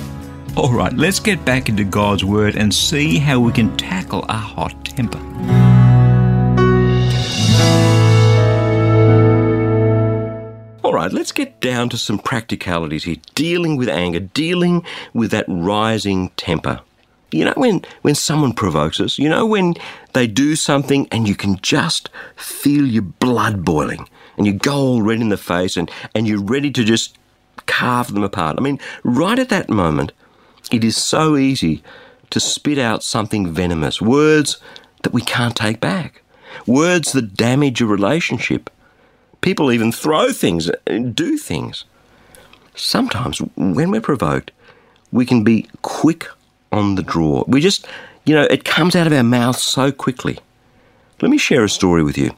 All 0.57 0.71
right, 0.71 0.93
let's 0.93 1.19
get 1.19 1.43
back 1.43 1.67
into 1.67 1.83
God's 1.83 2.23
Word 2.23 2.55
and 2.55 2.73
see 2.73 3.17
how 3.17 3.41
we 3.41 3.51
can 3.51 3.75
tackle 3.75 4.23
a 4.29 4.37
hot 4.37 4.85
temper. 4.85 5.19
All 10.81 10.93
right, 10.93 11.11
let's 11.11 11.33
get 11.33 11.59
down 11.59 11.89
to 11.89 11.97
some 11.97 12.19
practicalities 12.19 13.03
here. 13.03 13.17
Dealing 13.33 13.75
with 13.75 13.89
anger, 13.89 14.21
dealing 14.21 14.85
with 15.13 15.31
that 15.31 15.43
rising 15.49 16.29
temper. 16.37 16.79
You 17.33 17.43
know 17.43 17.53
when, 17.57 17.83
when 18.03 18.15
someone 18.15 18.53
provokes 18.53 19.01
us, 19.01 19.19
you 19.19 19.27
know 19.27 19.45
when 19.45 19.73
they 20.13 20.25
do 20.25 20.55
something 20.55 21.05
and 21.11 21.27
you 21.27 21.35
can 21.35 21.57
just 21.57 22.09
feel 22.37 22.85
your 22.85 23.01
blood 23.01 23.65
boiling 23.65 24.07
and 24.37 24.47
you 24.47 24.53
go 24.53 24.77
all 24.77 25.01
red 25.01 25.19
in 25.19 25.27
the 25.27 25.37
face 25.37 25.75
and, 25.75 25.91
and 26.13 26.29
you're 26.29 26.41
ready 26.41 26.71
to 26.71 26.85
just 26.85 27.17
carve 27.65 28.13
them 28.13 28.23
apart. 28.23 28.55
I 28.57 28.61
mean, 28.61 28.79
right 29.03 29.37
at 29.37 29.49
that 29.49 29.69
moment, 29.69 30.13
it 30.71 30.83
is 30.83 30.97
so 30.97 31.37
easy 31.37 31.83
to 32.29 32.39
spit 32.39 32.77
out 32.77 33.03
something 33.03 33.51
venomous, 33.53 34.01
words 34.01 34.57
that 35.03 35.13
we 35.13 35.21
can't 35.21 35.55
take 35.55 35.79
back, 35.79 36.21
words 36.65 37.11
that 37.11 37.35
damage 37.35 37.81
a 37.81 37.85
relationship. 37.85 38.69
People 39.41 39.71
even 39.71 39.91
throw 39.91 40.31
things 40.31 40.69
and 40.87 41.15
do 41.15 41.37
things. 41.37 41.85
Sometimes, 42.75 43.39
when 43.55 43.91
we're 43.91 44.01
provoked, 44.01 44.51
we 45.11 45.25
can 45.25 45.43
be 45.43 45.67
quick 45.81 46.27
on 46.71 46.95
the 46.95 47.03
draw. 47.03 47.43
We 47.47 47.61
just, 47.61 47.87
you 48.25 48.35
know, 48.35 48.43
it 48.43 48.65
comes 48.65 48.95
out 48.95 49.07
of 49.07 49.13
our 49.13 49.23
mouth 49.23 49.57
so 49.57 49.91
quickly. 49.91 50.39
Let 51.21 51.31
me 51.31 51.37
share 51.37 51.63
a 51.63 51.69
story 51.69 52.03
with 52.03 52.17
you. 52.17 52.31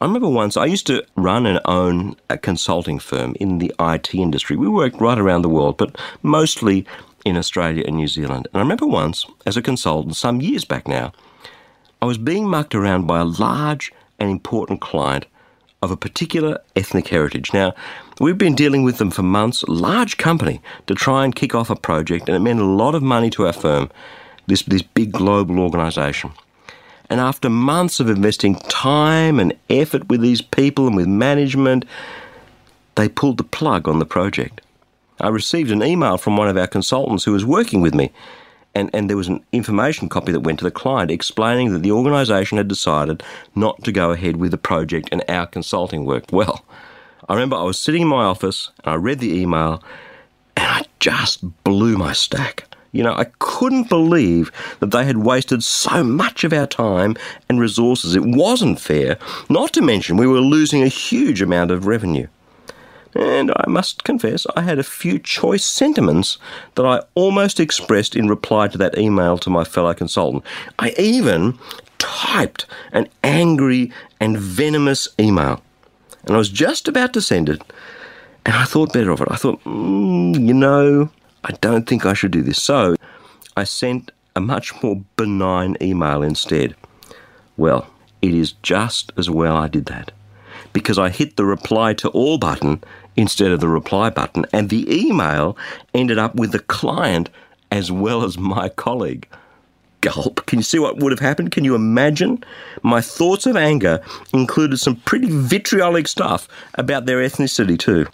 I 0.00 0.04
remember 0.04 0.28
once 0.28 0.56
I 0.56 0.66
used 0.66 0.86
to 0.88 1.04
run 1.16 1.46
and 1.46 1.58
own 1.64 2.16
a 2.28 2.36
consulting 2.36 2.98
firm 2.98 3.34
in 3.40 3.58
the 3.58 3.74
IT 3.80 4.14
industry. 4.14 4.54
We 4.54 4.68
worked 4.68 5.00
right 5.00 5.18
around 5.18 5.42
the 5.42 5.48
world, 5.48 5.78
but 5.78 5.96
mostly 6.22 6.86
in 7.26 7.36
Australia 7.36 7.82
and 7.84 7.96
New 7.96 8.06
Zealand. 8.06 8.46
And 8.46 8.60
I 8.60 8.62
remember 8.62 8.86
once, 8.86 9.26
as 9.44 9.56
a 9.56 9.62
consultant, 9.62 10.14
some 10.14 10.40
years 10.40 10.64
back 10.64 10.86
now, 10.86 11.12
I 12.00 12.06
was 12.06 12.18
being 12.18 12.48
mucked 12.48 12.72
around 12.72 13.08
by 13.08 13.18
a 13.18 13.24
large 13.24 13.92
and 14.20 14.30
important 14.30 14.80
client 14.80 15.26
of 15.82 15.90
a 15.90 15.96
particular 15.96 16.60
ethnic 16.76 17.08
heritage. 17.08 17.52
Now, 17.52 17.74
we've 18.20 18.38
been 18.38 18.54
dealing 18.54 18.84
with 18.84 18.98
them 18.98 19.10
for 19.10 19.24
months, 19.24 19.64
large 19.64 20.18
company, 20.18 20.60
to 20.86 20.94
try 20.94 21.24
and 21.24 21.34
kick 21.34 21.52
off 21.52 21.68
a 21.68 21.74
project, 21.74 22.28
and 22.28 22.36
it 22.36 22.40
meant 22.40 22.60
a 22.60 22.64
lot 22.64 22.94
of 22.94 23.02
money 23.02 23.28
to 23.30 23.46
our 23.46 23.52
firm, 23.52 23.90
this, 24.46 24.62
this 24.62 24.82
big 24.82 25.10
global 25.10 25.58
organisation. 25.58 26.30
And 27.10 27.20
after 27.20 27.50
months 27.50 27.98
of 27.98 28.08
investing 28.08 28.54
time 28.54 29.40
and 29.40 29.52
effort 29.68 30.08
with 30.08 30.20
these 30.20 30.42
people 30.42 30.86
and 30.86 30.94
with 30.94 31.08
management, 31.08 31.84
they 32.94 33.08
pulled 33.08 33.38
the 33.38 33.44
plug 33.44 33.88
on 33.88 33.98
the 33.98 34.06
project. 34.06 34.60
I 35.20 35.28
received 35.28 35.70
an 35.70 35.82
email 35.82 36.18
from 36.18 36.36
one 36.36 36.48
of 36.48 36.56
our 36.56 36.66
consultants 36.66 37.24
who 37.24 37.32
was 37.32 37.44
working 37.44 37.80
with 37.80 37.94
me, 37.94 38.12
and, 38.74 38.90
and 38.92 39.08
there 39.08 39.16
was 39.16 39.28
an 39.28 39.42
information 39.52 40.08
copy 40.08 40.32
that 40.32 40.40
went 40.40 40.58
to 40.58 40.64
the 40.64 40.70
client 40.70 41.10
explaining 41.10 41.72
that 41.72 41.82
the 41.82 41.92
organisation 41.92 42.58
had 42.58 42.68
decided 42.68 43.22
not 43.54 43.82
to 43.84 43.92
go 43.92 44.10
ahead 44.10 44.36
with 44.36 44.50
the 44.50 44.58
project 44.58 45.08
and 45.10 45.24
our 45.28 45.46
consulting 45.46 46.04
work. 46.04 46.24
Well, 46.30 46.64
I 47.28 47.34
remember 47.34 47.56
I 47.56 47.62
was 47.62 47.78
sitting 47.78 48.02
in 48.02 48.08
my 48.08 48.24
office 48.24 48.70
and 48.84 48.92
I 48.92 48.96
read 48.96 49.20
the 49.20 49.34
email 49.34 49.82
and 50.56 50.66
I 50.66 50.84
just 51.00 51.64
blew 51.64 51.96
my 51.96 52.12
stack. 52.12 52.64
You 52.92 53.02
know, 53.02 53.14
I 53.14 53.24
couldn't 53.38 53.88
believe 53.88 54.52
that 54.80 54.90
they 54.90 55.04
had 55.04 55.18
wasted 55.18 55.62
so 55.64 56.04
much 56.04 56.44
of 56.44 56.52
our 56.52 56.66
time 56.66 57.16
and 57.48 57.58
resources. 57.60 58.14
It 58.14 58.24
wasn't 58.24 58.80
fair, 58.80 59.18
not 59.48 59.72
to 59.74 59.82
mention 59.82 60.16
we 60.16 60.26
were 60.26 60.40
losing 60.40 60.82
a 60.82 60.88
huge 60.88 61.40
amount 61.40 61.70
of 61.70 61.86
revenue 61.86 62.26
and 63.16 63.52
I 63.56 63.64
must 63.68 64.04
confess 64.04 64.46
I 64.56 64.62
had 64.62 64.78
a 64.78 64.84
few 64.84 65.18
choice 65.18 65.64
sentiments 65.64 66.38
that 66.74 66.84
I 66.84 67.02
almost 67.14 67.60
expressed 67.60 68.14
in 68.14 68.28
reply 68.28 68.68
to 68.68 68.78
that 68.78 68.98
email 68.98 69.38
to 69.38 69.50
my 69.50 69.64
fellow 69.64 69.94
consultant. 69.94 70.44
I 70.78 70.94
even 70.98 71.58
typed 71.98 72.66
an 72.92 73.08
angry 73.24 73.92
and 74.20 74.38
venomous 74.38 75.08
email, 75.18 75.62
and 76.24 76.34
I 76.34 76.38
was 76.38 76.50
just 76.50 76.88
about 76.88 77.12
to 77.14 77.20
send 77.20 77.48
it, 77.48 77.62
and 78.44 78.54
I 78.54 78.64
thought 78.64 78.92
better 78.92 79.10
of 79.10 79.20
it. 79.20 79.28
I 79.30 79.36
thought, 79.36 79.62
mm, 79.64 80.46
you 80.46 80.54
know, 80.54 81.10
I 81.44 81.52
don't 81.60 81.88
think 81.88 82.04
I 82.04 82.14
should 82.14 82.32
do 82.32 82.42
this. 82.42 82.62
So 82.62 82.96
I 83.56 83.64
sent 83.64 84.10
a 84.34 84.40
much 84.40 84.82
more 84.82 85.02
benign 85.16 85.76
email 85.80 86.22
instead. 86.22 86.74
Well, 87.56 87.88
it 88.20 88.34
is 88.34 88.52
just 88.62 89.12
as 89.16 89.30
well 89.30 89.56
I 89.56 89.68
did 89.68 89.86
that 89.86 90.12
because 90.72 90.98
I 90.98 91.08
hit 91.08 91.36
the 91.36 91.46
reply 91.46 91.94
to 91.94 92.08
all 92.10 92.36
button 92.36 92.82
instead 93.16 93.50
of 93.50 93.60
the 93.60 93.68
reply 93.68 94.10
button, 94.10 94.44
and 94.52 94.68
the 94.68 94.86
email 94.94 95.56
ended 95.94 96.18
up 96.18 96.34
with 96.34 96.52
the 96.52 96.58
client 96.58 97.30
as 97.70 97.90
well 97.90 98.24
as 98.24 98.38
my 98.38 98.68
colleague. 98.68 99.26
Gulp. 100.02 100.46
Can 100.46 100.58
you 100.58 100.62
see 100.62 100.78
what 100.78 100.98
would 100.98 101.10
have 101.10 101.20
happened? 101.20 101.50
Can 101.50 101.64
you 101.64 101.74
imagine? 101.74 102.44
My 102.82 103.00
thoughts 103.00 103.46
of 103.46 103.56
anger 103.56 104.00
included 104.32 104.78
some 104.78 104.96
pretty 104.96 105.26
vitriolic 105.28 106.06
stuff 106.06 106.46
about 106.74 107.06
their 107.06 107.18
ethnicity, 107.18 107.78
too. 107.78 108.06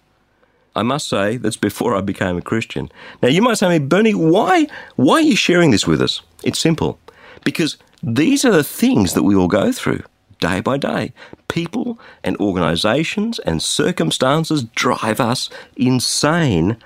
I 0.74 0.82
must 0.82 1.08
say, 1.08 1.36
that's 1.36 1.56
before 1.56 1.94
I 1.94 2.00
became 2.00 2.38
a 2.38 2.42
Christian. 2.42 2.90
Now, 3.22 3.28
you 3.28 3.42
might 3.42 3.58
say 3.58 3.66
to 3.66 3.78
me, 3.78 3.86
Bernie, 3.86 4.14
why, 4.14 4.68
why 4.96 5.16
are 5.16 5.20
you 5.20 5.36
sharing 5.36 5.70
this 5.70 5.86
with 5.86 6.00
us? 6.00 6.22
It's 6.42 6.58
simple. 6.58 6.98
Because 7.44 7.76
these 8.02 8.44
are 8.44 8.52
the 8.52 8.64
things 8.64 9.12
that 9.12 9.24
we 9.24 9.34
all 9.34 9.48
go 9.48 9.70
through 9.70 10.02
day 10.42 10.60
by 10.60 10.76
day. 10.76 11.12
People 11.48 11.98
and 12.22 12.36
organisations 12.36 13.38
and 13.40 13.62
circumstances 13.62 14.64
drive 14.64 15.20
us 15.20 15.48
insane 15.76 16.76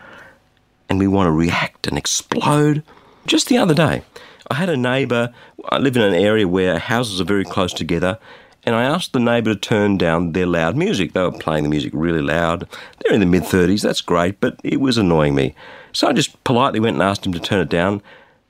and 0.88 0.98
we 0.98 1.08
want 1.08 1.26
to 1.26 1.32
react 1.32 1.86
and 1.86 1.98
explode. 1.98 2.82
Just 3.26 3.48
the 3.48 3.58
other 3.58 3.74
day, 3.74 4.02
I 4.50 4.54
had 4.54 4.68
a 4.68 4.76
neighbour, 4.76 5.32
I 5.68 5.78
live 5.78 5.96
in 5.96 6.02
an 6.02 6.14
area 6.14 6.46
where 6.46 6.78
houses 6.78 7.20
are 7.20 7.24
very 7.24 7.44
close 7.44 7.72
together, 7.72 8.18
and 8.64 8.74
I 8.74 8.84
asked 8.84 9.12
the 9.12 9.20
neighbour 9.20 9.54
to 9.54 9.60
turn 9.60 9.96
down 9.96 10.32
their 10.32 10.46
loud 10.46 10.76
music. 10.76 11.12
They 11.12 11.22
were 11.22 11.32
playing 11.32 11.64
the 11.64 11.70
music 11.70 11.92
really 11.94 12.20
loud. 12.20 12.68
They're 12.98 13.14
in 13.14 13.20
the 13.20 13.26
mid 13.26 13.44
30s, 13.44 13.82
that's 13.82 14.00
great, 14.00 14.40
but 14.40 14.60
it 14.62 14.80
was 14.80 14.98
annoying 14.98 15.34
me. 15.34 15.54
So 15.92 16.08
I 16.08 16.12
just 16.12 16.42
politely 16.44 16.80
went 16.80 16.94
and 16.94 17.02
asked 17.02 17.26
him 17.26 17.32
to 17.32 17.40
turn 17.40 17.60
it 17.60 17.68
down, 17.68 18.02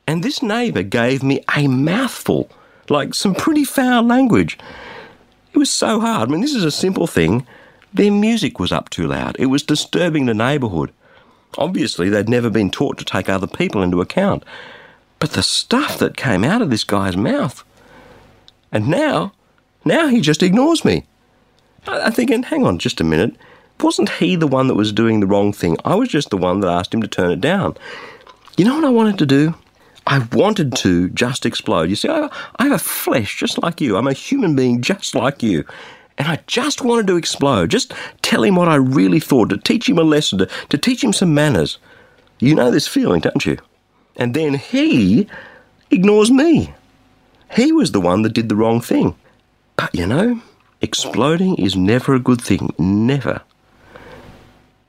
and 0.07 0.23
this 0.23 0.43
neighbour 0.43 0.83
gave 0.83 1.23
me 1.23 1.43
a 1.57 1.69
mouthful, 1.69 2.51
like 2.89 3.15
some 3.15 3.35
pretty 3.35 3.65
foul 3.65 4.03
language. 4.03 4.59
It 5.57 5.59
was 5.59 5.71
so 5.71 6.01
hard. 6.01 6.29
I 6.29 6.33
mean, 6.33 6.43
this 6.43 6.55
is 6.55 6.65
a 6.65 6.71
simple 6.71 7.07
thing. 7.07 7.47
Their 7.95 8.13
music 8.13 8.59
was 8.61 8.73
up 8.73 8.91
too 8.91 9.07
loud. 9.07 9.37
It 9.39 9.47
was 9.47 9.63
disturbing 9.63 10.27
the 10.27 10.35
neighbourhood. 10.35 10.93
Obviously, 11.57 12.11
they'd 12.11 12.29
never 12.29 12.51
been 12.51 12.71
taught 12.71 12.99
to 12.99 13.07
take 13.07 13.31
other 13.31 13.47
people 13.47 13.83
into 13.83 14.03
account. 14.03 14.45
But 15.19 15.31
the 15.31 15.43
stuff 15.43 15.97
that 15.97 16.15
came 16.15 16.45
out 16.45 16.61
of 16.61 16.69
this 16.69 16.85
guy's 16.85 17.17
mouth. 17.17 17.65
And 18.71 18.89
now, 18.89 19.33
now 19.83 20.09
he 20.09 20.21
just 20.21 20.43
ignores 20.43 20.85
me. 20.85 21.07
I'm 21.87 22.13
thinking, 22.13 22.43
hang 22.43 22.67
on 22.67 22.79
just 22.79 23.01
a 23.01 23.05
minute. 23.05 23.35
Wasn't 23.81 24.11
he 24.11 24.37
the 24.37 24.47
one 24.47 24.67
that 24.67 24.75
was 24.75 24.93
doing 24.93 25.21
the 25.21 25.27
wrong 25.27 25.55
thing? 25.55 25.79
I 25.87 25.95
was 25.95 26.11
just 26.11 26.29
the 26.29 26.37
one 26.37 26.61
that 26.61 26.69
asked 26.69 26.93
him 26.93 27.01
to 27.01 27.09
turn 27.09 27.31
it 27.31 27.41
down. 27.41 27.79
You 28.59 28.67
know 28.67 28.75
what 28.75 28.85
I 28.85 28.91
wanted 28.91 29.17
to 29.21 29.27
do? 29.27 29.55
I 30.07 30.27
wanted 30.33 30.75
to 30.77 31.09
just 31.11 31.45
explode. 31.45 31.91
You 31.91 31.97
see, 31.97 32.09
I, 32.09 32.31
I 32.57 32.65
have 32.65 32.73
a 32.73 32.79
flesh 32.79 33.37
just 33.37 33.63
like 33.63 33.81
you. 33.81 33.97
I'm 33.97 34.07
a 34.07 34.13
human 34.13 34.55
being 34.55 34.81
just 34.81 35.15
like 35.15 35.43
you. 35.43 35.65
And 36.19 36.29
I 36.29 36.41
just 36.47 36.83
wanted 36.83 37.07
to 37.09 37.17
explode, 37.17 37.71
just 37.71 37.93
tell 38.23 38.43
him 38.43 38.55
what 38.57 38.69
I 38.69 38.77
really 38.77 39.21
thought, 39.21 39.51
to 39.51 39.59
teach 39.59 39.89
him 39.89 39.99
a 39.99 40.03
lesson, 40.03 40.39
to, 40.39 40.49
to 40.71 40.79
teach 40.79 41.05
him 41.05 41.13
some 41.13 41.35
manners. 41.35 41.79
You 42.39 42.55
know 42.55 42.71
this 42.71 42.89
feeling, 42.89 43.21
don't 43.21 43.45
you? 43.45 43.59
And 44.17 44.33
then 44.33 44.55
he 44.55 45.29
ignores 45.91 46.31
me. 46.31 46.73
He 47.55 47.71
was 47.73 47.93
the 47.93 48.01
one 48.01 48.23
that 48.23 48.33
did 48.33 48.49
the 48.49 48.57
wrong 48.57 48.81
thing. 48.81 49.15
But 49.77 49.95
you 49.95 50.07
know, 50.07 50.41
exploding 50.81 51.57
is 51.57 51.77
never 51.77 52.15
a 52.15 52.21
good 52.21 52.41
thing. 52.41 52.73
Never. 52.79 53.43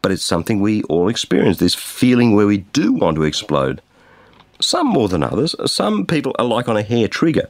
But 0.01 0.12
it's 0.12 0.24
something 0.24 0.62
we 0.62 0.83
all 0.83 1.09
experience 1.09 1.57
this 1.57 1.75
feeling 1.75 2.36
where 2.36 2.47
we 2.47 2.59
do 2.59 2.93
want 2.93 3.15
to 3.15 3.24
explode. 3.24 3.81
Some 4.59 4.87
more 4.87 5.07
than 5.07 5.23
others. 5.23 5.55
Some 5.65 6.05
people 6.05 6.35
are 6.39 6.45
like 6.45 6.67
on 6.67 6.77
a 6.77 6.83
hair 6.83 7.07
trigger, 7.07 7.47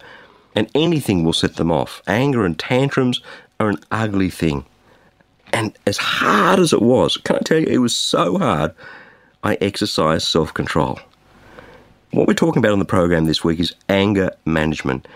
and 0.55 0.69
anything 0.75 1.23
will 1.23 1.33
set 1.33 1.55
them 1.55 1.71
off. 1.71 2.01
Anger 2.07 2.45
and 2.45 2.57
tantrums 2.57 3.21
are 3.59 3.69
an 3.69 3.79
ugly 3.91 4.29
thing. 4.29 4.65
And 5.53 5.77
as 5.85 5.97
hard 5.97 6.59
as 6.59 6.73
it 6.73 6.81
was, 6.81 7.17
can 7.17 7.37
I 7.37 7.39
tell 7.39 7.59
you, 7.59 7.67
it 7.67 7.77
was 7.77 7.95
so 7.95 8.37
hard, 8.37 8.73
I 9.43 9.57
exercised 9.61 10.27
self 10.27 10.53
control. 10.53 10.99
What 12.11 12.27
we're 12.27 12.33
talking 12.33 12.59
about 12.59 12.73
on 12.73 12.79
the 12.79 12.85
program 12.85 13.25
this 13.25 13.43
week 13.43 13.59
is 13.59 13.75
anger 13.89 14.31
management. 14.45 15.07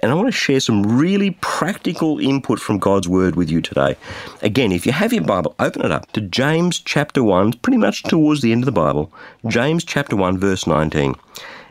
And 0.00 0.10
I 0.10 0.14
want 0.14 0.28
to 0.28 0.32
share 0.32 0.60
some 0.60 0.82
really 0.98 1.32
practical 1.40 2.18
input 2.18 2.60
from 2.60 2.78
God's 2.78 3.08
Word 3.08 3.36
with 3.36 3.50
you 3.50 3.60
today. 3.60 3.96
Again, 4.40 4.72
if 4.72 4.86
you 4.86 4.92
have 4.92 5.12
your 5.12 5.24
Bible, 5.24 5.54
open 5.58 5.84
it 5.84 5.92
up 5.92 6.10
to 6.12 6.20
James 6.20 6.78
chapter 6.78 7.22
1, 7.22 7.54
pretty 7.54 7.78
much 7.78 8.02
towards 8.04 8.40
the 8.40 8.52
end 8.52 8.62
of 8.62 8.66
the 8.66 8.72
Bible. 8.72 9.12
James 9.48 9.84
chapter 9.84 10.16
1, 10.16 10.38
verse 10.38 10.66
19. 10.66 11.14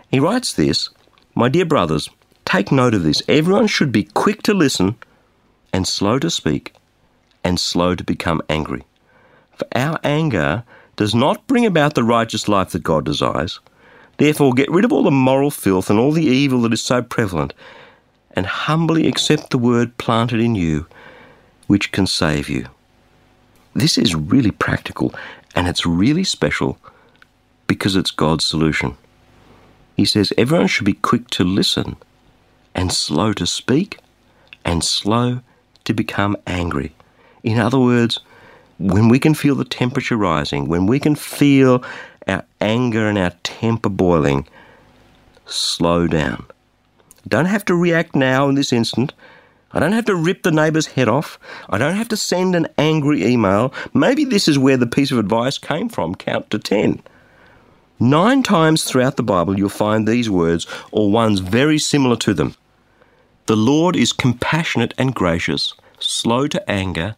He 0.10 0.20
writes 0.20 0.54
this 0.54 0.90
My 1.36 1.50
dear 1.50 1.66
brothers, 1.66 2.10
take 2.46 2.72
note 2.72 2.94
of 2.94 3.04
this. 3.04 3.24
Everyone 3.28 3.68
should 3.68 3.92
be 3.92 4.04
quick 4.04 4.44
to 4.44 4.54
listen 4.54 4.96
and 5.74 5.88
slow 5.88 6.20
to 6.20 6.30
speak 6.30 6.74
and 7.44 7.60
slow 7.60 7.96
to 7.96 8.04
become 8.04 8.42
angry. 8.50 8.84
For 9.56 9.68
our 9.74 10.00
anger 10.04 10.64
does 10.96 11.16
not 11.16 11.48
bring 11.48 11.66
about 11.66 11.96
the 11.96 12.04
righteous 12.04 12.48
life 12.48 12.72
that 12.72 12.84
God 12.84 13.06
desires. 13.06 13.60
Therefore, 14.18 14.54
get 14.54 14.70
rid 14.70 14.86
of 14.86 14.92
all 14.94 15.04
the 15.04 15.12
moral 15.12 15.50
filth 15.50 15.90
and 15.90 15.98
all 15.98 16.12
the 16.12 16.26
evil 16.26 16.62
that 16.62 16.74
is 16.74 16.84
so 16.84 17.02
prevalent, 17.02 17.54
and 18.34 18.46
humbly 18.46 19.08
accept 19.08 19.50
the 19.50 19.58
word 19.58 19.98
planted 19.98 20.40
in 20.40 20.56
you, 20.56 20.86
which 21.68 21.92
can 21.92 22.08
save 22.08 22.50
you. 22.50 22.68
This 23.74 23.98
is 23.98 24.16
really 24.16 24.52
practical 24.52 25.14
and 25.56 25.68
it's 25.68 25.86
really 25.86 26.24
special 26.24 26.78
because 27.68 27.96
it's 27.96 28.12
God's 28.12 28.46
solution. 28.46 28.98
He 29.96 30.06
says 30.06 30.34
everyone 30.38 30.68
should 30.68 30.86
be 30.86 30.94
quick 30.94 31.30
to 31.32 31.44
listen 31.44 31.98
and 32.74 32.92
slow 32.92 33.34
to 33.34 33.46
speak 33.46 34.00
and 34.66 34.84
slow 34.84 35.42
to 35.84 35.94
become 35.94 36.38
angry. 36.48 36.94
In 37.44 37.60
other 37.60 37.80
words, 37.80 38.20
when 38.78 39.10
we 39.10 39.20
can 39.20 39.34
feel 39.34 39.56
the 39.56 39.66
temperature 39.66 40.18
rising, 40.18 40.68
when 40.68 40.86
we 40.88 41.00
can 41.00 41.16
feel 41.16 41.84
our 42.28 42.44
anger 42.60 43.08
and 43.08 43.18
our 43.18 43.32
temper 43.44 43.90
boiling, 43.90 44.48
slow 45.46 46.08
down. 46.08 46.46
Don't 47.28 47.46
have 47.46 47.66
to 47.66 47.76
react 47.76 48.16
now 48.16 48.50
in 48.50 48.56
this 48.56 48.74
instant. 48.74 49.14
I 49.74 49.80
don't 49.80 49.94
have 49.94 50.06
to 50.06 50.16
rip 50.16 50.44
the 50.44 50.52
neighbour's 50.52 50.88
head 50.88 51.08
off. 51.08 51.40
I 51.70 51.78
don't 51.78 51.96
have 51.96 52.10
to 52.10 52.18
send 52.18 52.56
an 52.56 52.68
angry 52.78 53.26
email. 53.26 53.74
Maybe 53.94 54.26
this 54.26 54.48
is 54.48 54.60
where 54.60 54.78
the 54.78 54.88
piece 54.88 55.12
of 55.12 55.18
advice 55.18 55.58
came 55.58 55.88
from 55.88 56.16
count 56.16 56.50
to 56.50 56.60
ten. 56.60 57.02
Nine 58.00 58.42
times 58.44 58.84
throughout 58.84 59.16
the 59.16 59.24
Bible, 59.24 59.58
you'll 59.58 59.70
find 59.70 60.08
these 60.08 60.30
words 60.30 60.66
or 60.92 61.12
ones 61.12 61.40
very 61.40 61.78
similar 61.78 62.16
to 62.18 62.34
them. 62.34 62.56
The 63.46 63.56
Lord 63.56 63.96
is 63.96 64.12
compassionate 64.12 64.94
and 64.98 65.14
gracious, 65.14 65.74
slow 66.00 66.48
to 66.48 66.70
anger, 66.70 67.16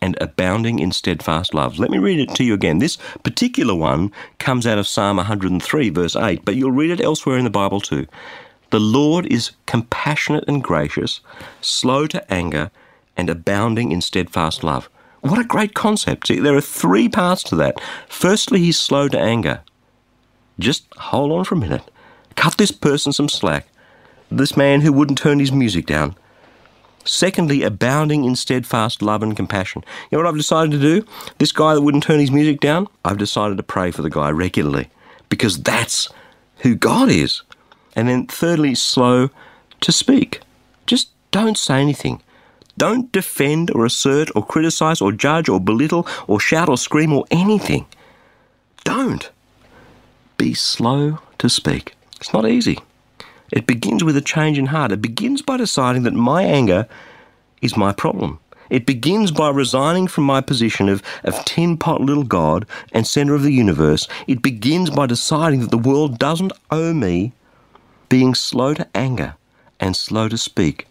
and 0.00 0.16
abounding 0.20 0.80
in 0.80 0.90
steadfast 0.90 1.54
love. 1.54 1.78
Let 1.78 1.90
me 1.90 1.98
read 1.98 2.18
it 2.18 2.34
to 2.34 2.44
you 2.44 2.54
again. 2.54 2.78
This 2.78 2.98
particular 3.22 3.74
one 3.74 4.10
comes 4.38 4.66
out 4.66 4.78
of 4.78 4.88
Psalm 4.88 5.18
103, 5.18 5.90
verse 5.90 6.16
8, 6.16 6.44
but 6.44 6.56
you'll 6.56 6.72
read 6.72 6.90
it 6.90 7.00
elsewhere 7.00 7.38
in 7.38 7.44
the 7.44 7.50
Bible 7.50 7.80
too. 7.80 8.06
The 8.72 8.80
Lord 8.80 9.26
is 9.26 9.50
compassionate 9.66 10.44
and 10.48 10.64
gracious, 10.64 11.20
slow 11.60 12.06
to 12.06 12.32
anger, 12.32 12.70
and 13.18 13.28
abounding 13.28 13.92
in 13.92 14.00
steadfast 14.00 14.64
love. 14.64 14.88
What 15.20 15.38
a 15.38 15.44
great 15.44 15.74
concept. 15.74 16.28
See, 16.28 16.40
there 16.40 16.56
are 16.56 16.62
three 16.62 17.06
parts 17.10 17.42
to 17.44 17.56
that. 17.56 17.78
Firstly, 18.08 18.60
he's 18.60 18.80
slow 18.80 19.08
to 19.08 19.20
anger. 19.20 19.60
Just 20.58 20.86
hold 20.94 21.32
on 21.32 21.44
for 21.44 21.54
a 21.54 21.58
minute. 21.58 21.90
Cut 22.34 22.56
this 22.56 22.70
person 22.70 23.12
some 23.12 23.28
slack. 23.28 23.68
This 24.30 24.56
man 24.56 24.80
who 24.80 24.90
wouldn't 24.90 25.18
turn 25.18 25.38
his 25.38 25.52
music 25.52 25.84
down. 25.84 26.16
Secondly, 27.04 27.64
abounding 27.64 28.24
in 28.24 28.36
steadfast 28.36 29.02
love 29.02 29.22
and 29.22 29.36
compassion. 29.36 29.84
You 30.10 30.16
know 30.16 30.24
what 30.24 30.30
I've 30.30 30.38
decided 30.38 30.70
to 30.70 30.78
do? 30.78 31.06
This 31.36 31.52
guy 31.52 31.74
that 31.74 31.82
wouldn't 31.82 32.04
turn 32.04 32.20
his 32.20 32.30
music 32.30 32.58
down, 32.58 32.88
I've 33.04 33.18
decided 33.18 33.58
to 33.58 33.62
pray 33.62 33.90
for 33.90 34.00
the 34.00 34.08
guy 34.08 34.30
regularly 34.30 34.88
because 35.28 35.62
that's 35.62 36.08
who 36.60 36.74
God 36.74 37.10
is. 37.10 37.42
And 37.94 38.08
then 38.08 38.26
thirdly, 38.26 38.74
slow 38.74 39.30
to 39.80 39.92
speak. 39.92 40.40
Just 40.86 41.10
don't 41.30 41.58
say 41.58 41.80
anything. 41.80 42.22
Don't 42.78 43.12
defend 43.12 43.70
or 43.70 43.84
assert 43.84 44.30
or 44.34 44.44
criticize 44.44 45.00
or 45.00 45.12
judge 45.12 45.48
or 45.48 45.60
belittle 45.60 46.06
or 46.26 46.40
shout 46.40 46.68
or 46.68 46.78
scream 46.78 47.12
or 47.12 47.24
anything. 47.30 47.86
Don't. 48.84 49.30
Be 50.38 50.54
slow 50.54 51.18
to 51.38 51.48
speak. 51.48 51.94
It's 52.16 52.32
not 52.32 52.48
easy. 52.48 52.78
It 53.52 53.66
begins 53.66 54.02
with 54.02 54.16
a 54.16 54.22
change 54.22 54.58
in 54.58 54.66
heart. 54.66 54.92
It 54.92 55.02
begins 55.02 55.42
by 55.42 55.58
deciding 55.58 56.04
that 56.04 56.14
my 56.14 56.42
anger 56.42 56.88
is 57.60 57.76
my 57.76 57.92
problem. 57.92 58.38
It 58.70 58.86
begins 58.86 59.30
by 59.30 59.50
resigning 59.50 60.06
from 60.06 60.24
my 60.24 60.40
position 60.40 60.88
of, 60.88 61.02
of 61.24 61.44
tin 61.44 61.76
pot 61.76 62.00
little 62.00 62.22
God 62.24 62.66
and 62.92 63.06
center 63.06 63.34
of 63.34 63.42
the 63.42 63.52
universe. 63.52 64.08
It 64.26 64.40
begins 64.40 64.88
by 64.88 65.06
deciding 65.06 65.60
that 65.60 65.70
the 65.70 65.76
world 65.76 66.18
doesn't 66.18 66.54
owe 66.70 66.94
me 66.94 67.32
being 68.12 68.34
slow 68.34 68.74
to 68.74 68.86
anger 68.94 69.34
and 69.80 69.96
slow 69.96 70.28
to 70.28 70.36
speak. 70.36 70.86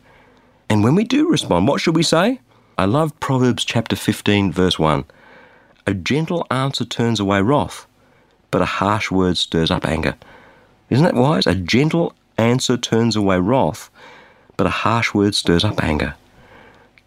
And 0.71 0.83
when 0.83 0.95
we 0.95 1.03
do 1.03 1.29
respond, 1.29 1.67
what 1.67 1.79
should 1.79 1.95
we 1.95 2.01
say? 2.01 2.39
I 2.79 2.85
love 2.85 3.19
Proverbs 3.19 3.63
chapter 3.63 3.95
15, 3.95 4.51
verse 4.51 4.79
1. 4.79 5.05
A 5.85 5.93
gentle 5.93 6.47
answer 6.49 6.83
turns 6.83 7.19
away 7.19 7.43
wrath, 7.43 7.85
but 8.49 8.63
a 8.63 8.65
harsh 8.81 9.11
word 9.11 9.37
stirs 9.37 9.69
up 9.69 9.85
anger. 9.85 10.15
Isn't 10.89 11.05
that 11.05 11.13
wise? 11.13 11.45
A 11.45 11.53
gentle 11.53 12.15
answer 12.39 12.75
turns 12.75 13.15
away 13.15 13.37
wrath, 13.37 13.91
but 14.57 14.65
a 14.65 14.71
harsh 14.71 15.13
word 15.13 15.35
stirs 15.35 15.63
up 15.63 15.83
anger. 15.83 16.15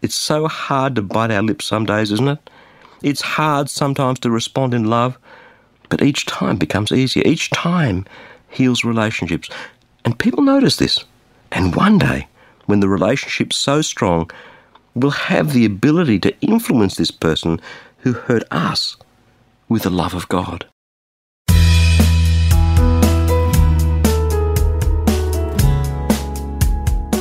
It's 0.00 0.14
so 0.14 0.46
hard 0.46 0.94
to 0.94 1.02
bite 1.02 1.32
our 1.32 1.42
lips 1.42 1.64
some 1.64 1.86
days, 1.86 2.12
isn't 2.12 2.28
it? 2.28 2.50
It's 3.02 3.20
hard 3.20 3.68
sometimes 3.68 4.20
to 4.20 4.30
respond 4.30 4.74
in 4.74 4.84
love, 4.84 5.18
but 5.88 6.02
each 6.02 6.24
time 6.24 6.56
becomes 6.56 6.92
easier. 6.92 7.24
Each 7.26 7.50
time 7.50 8.06
heals 8.48 8.84
relationships. 8.84 9.50
And 10.04 10.18
people 10.18 10.42
notice 10.42 10.76
this. 10.76 11.04
And 11.50 11.74
one 11.74 11.98
day, 11.98 12.28
when 12.66 12.80
the 12.80 12.88
relationship's 12.88 13.56
so 13.56 13.80
strong, 13.80 14.30
we'll 14.94 15.10
have 15.10 15.52
the 15.52 15.64
ability 15.64 16.18
to 16.20 16.40
influence 16.40 16.96
this 16.96 17.10
person 17.10 17.60
who 17.98 18.12
hurt 18.12 18.44
us 18.50 18.96
with 19.68 19.82
the 19.82 19.90
love 19.90 20.14
of 20.14 20.28
God. 20.28 20.66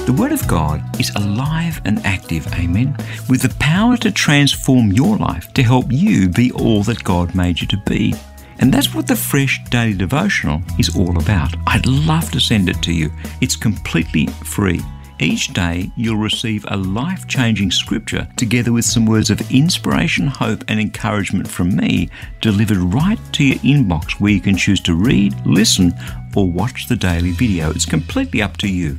The 0.05 0.13
Word 0.19 0.33
of 0.33 0.45
God 0.47 0.99
is 0.99 1.09
alive 1.15 1.81
and 1.85 2.05
active, 2.05 2.45
amen, 2.53 2.97
with 3.29 3.41
the 3.41 3.55
power 3.59 3.95
to 3.97 4.11
transform 4.11 4.91
your 4.91 5.17
life 5.17 5.53
to 5.53 5.63
help 5.63 5.85
you 5.89 6.27
be 6.27 6.51
all 6.51 6.83
that 6.83 7.03
God 7.03 7.33
made 7.33 7.61
you 7.61 7.67
to 7.67 7.77
be. 7.85 8.13
And 8.59 8.73
that's 8.73 8.93
what 8.93 9.07
the 9.07 9.15
Fresh 9.15 9.63
Daily 9.69 9.93
Devotional 9.93 10.61
is 10.79 10.95
all 10.95 11.17
about. 11.17 11.55
I'd 11.67 11.85
love 11.85 12.31
to 12.31 12.39
send 12.39 12.69
it 12.69 12.81
to 12.83 12.93
you. 12.93 13.11
It's 13.41 13.55
completely 13.55 14.27
free. 14.27 14.81
Each 15.19 15.53
day, 15.53 15.91
you'll 15.95 16.17
receive 16.17 16.65
a 16.67 16.75
life 16.75 17.27
changing 17.27 17.71
scripture 17.71 18.27
together 18.35 18.73
with 18.73 18.83
some 18.83 19.05
words 19.05 19.29
of 19.29 19.51
inspiration, 19.51 20.27
hope, 20.27 20.63
and 20.67 20.79
encouragement 20.79 21.47
from 21.47 21.75
me 21.75 22.09
delivered 22.41 22.77
right 22.77 23.19
to 23.33 23.43
your 23.43 23.59
inbox 23.59 24.19
where 24.19 24.33
you 24.33 24.41
can 24.41 24.57
choose 24.57 24.81
to 24.81 24.95
read, 24.95 25.33
listen, 25.45 25.93
or 26.35 26.51
watch 26.51 26.87
the 26.87 26.95
daily 26.95 27.31
video. 27.31 27.69
It's 27.69 27.85
completely 27.85 28.41
up 28.41 28.57
to 28.57 28.67
you. 28.67 28.97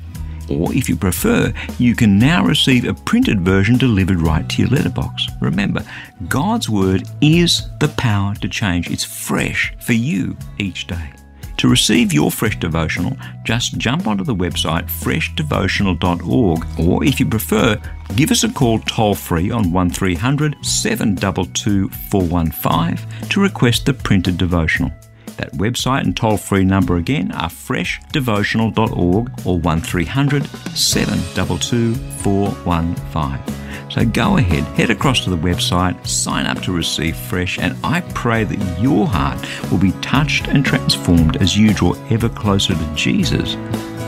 Or 0.48 0.72
if 0.74 0.88
you 0.88 0.96
prefer, 0.96 1.52
you 1.78 1.94
can 1.94 2.18
now 2.18 2.44
receive 2.44 2.84
a 2.84 2.94
printed 2.94 3.40
version 3.40 3.76
delivered 3.76 4.20
right 4.20 4.48
to 4.48 4.62
your 4.62 4.70
letterbox. 4.70 5.26
Remember, 5.40 5.82
God's 6.28 6.68
Word 6.68 7.08
is 7.20 7.68
the 7.80 7.88
power 7.88 8.34
to 8.36 8.48
change. 8.48 8.90
It's 8.90 9.04
fresh 9.04 9.74
for 9.80 9.92
you 9.94 10.36
each 10.58 10.86
day. 10.86 11.12
To 11.58 11.68
receive 11.68 12.12
your 12.12 12.30
fresh 12.30 12.58
devotional, 12.58 13.16
just 13.44 13.78
jump 13.78 14.06
onto 14.06 14.24
the 14.24 14.34
website 14.34 14.90
freshdevotional.org, 14.90 16.80
or 16.80 17.04
if 17.04 17.20
you 17.20 17.26
prefer, 17.26 17.80
give 18.16 18.30
us 18.30 18.44
a 18.44 18.52
call 18.52 18.80
toll 18.80 19.14
free 19.14 19.50
on 19.50 19.70
1300 19.70 20.56
722 20.64 21.88
415 21.88 23.28
to 23.28 23.40
request 23.40 23.86
the 23.86 23.94
printed 23.94 24.36
devotional. 24.36 24.92
That 25.36 25.52
website 25.52 26.02
and 26.02 26.16
toll 26.16 26.36
free 26.36 26.64
number 26.64 26.96
again 26.96 27.32
are 27.32 27.48
freshdevotional.org 27.48 29.46
or 29.46 29.58
1300 29.58 30.46
722 30.46 31.94
415. 31.94 33.54
So 33.90 34.04
go 34.04 34.38
ahead, 34.38 34.64
head 34.76 34.90
across 34.90 35.24
to 35.24 35.30
the 35.30 35.36
website, 35.36 36.06
sign 36.06 36.46
up 36.46 36.60
to 36.62 36.72
receive 36.72 37.16
fresh, 37.16 37.58
and 37.58 37.76
I 37.84 38.00
pray 38.00 38.44
that 38.44 38.80
your 38.80 39.06
heart 39.06 39.38
will 39.70 39.78
be 39.78 39.92
touched 40.00 40.48
and 40.48 40.64
transformed 40.64 41.36
as 41.36 41.56
you 41.56 41.72
draw 41.74 41.94
ever 42.10 42.28
closer 42.28 42.74
to 42.74 42.94
Jesus 42.94 43.54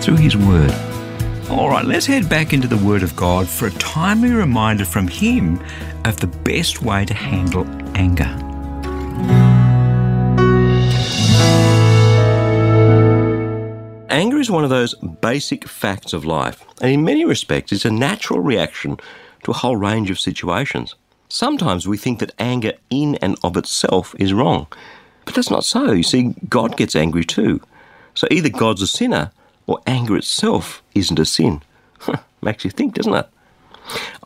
through 0.05 0.17
His 0.17 0.37
Word. 0.37 0.73
All 1.51 1.71
right, 1.71 1.85
let's 1.85 2.07
head 2.07 2.29
back 2.29 2.53
into 2.53 2.67
the 2.67 2.77
Word 2.79 3.05
of 3.05 3.15
God 3.15 3.49
for 3.49 3.67
a 3.67 3.73
timely 3.73 4.33
reminder 4.33 4.85
from 4.85 5.07
Him 5.07 5.62
of 6.05 6.19
the 6.19 6.27
best 6.27 6.83
way 6.83 7.05
to 7.05 7.15
handle 7.15 7.65
anger. 7.97 8.33
Anger 14.16 14.38
is 14.38 14.50
one 14.50 14.64
of 14.64 14.70
those 14.70 14.94
basic 14.94 15.68
facts 15.68 16.14
of 16.14 16.24
life, 16.24 16.64
and 16.81 16.90
in 16.90 17.05
many 17.05 17.26
respects, 17.26 17.70
it's 17.70 17.85
a 17.85 17.90
natural 17.90 18.40
reaction 18.40 18.96
to 19.42 19.50
a 19.50 19.55
whole 19.55 19.76
range 19.76 20.09
of 20.09 20.18
situations. 20.18 20.94
Sometimes 21.29 21.87
we 21.87 21.98
think 21.98 22.20
that 22.20 22.33
anger 22.38 22.72
in 22.88 23.16
and 23.16 23.37
of 23.44 23.59
itself 23.59 24.14
is 24.18 24.33
wrong, 24.33 24.68
but 25.26 25.35
that's 25.35 25.50
not 25.50 25.66
so. 25.66 25.92
You 25.92 26.02
see, 26.02 26.35
God 26.48 26.79
gets 26.79 26.96
angry 26.96 27.24
too. 27.24 27.61
So 28.14 28.26
either 28.31 28.48
God's 28.48 28.81
a 28.81 28.87
sinner 28.87 29.33
or 29.66 29.81
anger 29.87 30.16
itself 30.16 30.83
isn't 30.94 31.18
a 31.18 31.26
sin. 31.26 31.61
Makes 32.40 32.64
you 32.64 32.70
think, 32.70 32.94
doesn't 32.94 33.12
it? 33.12 33.29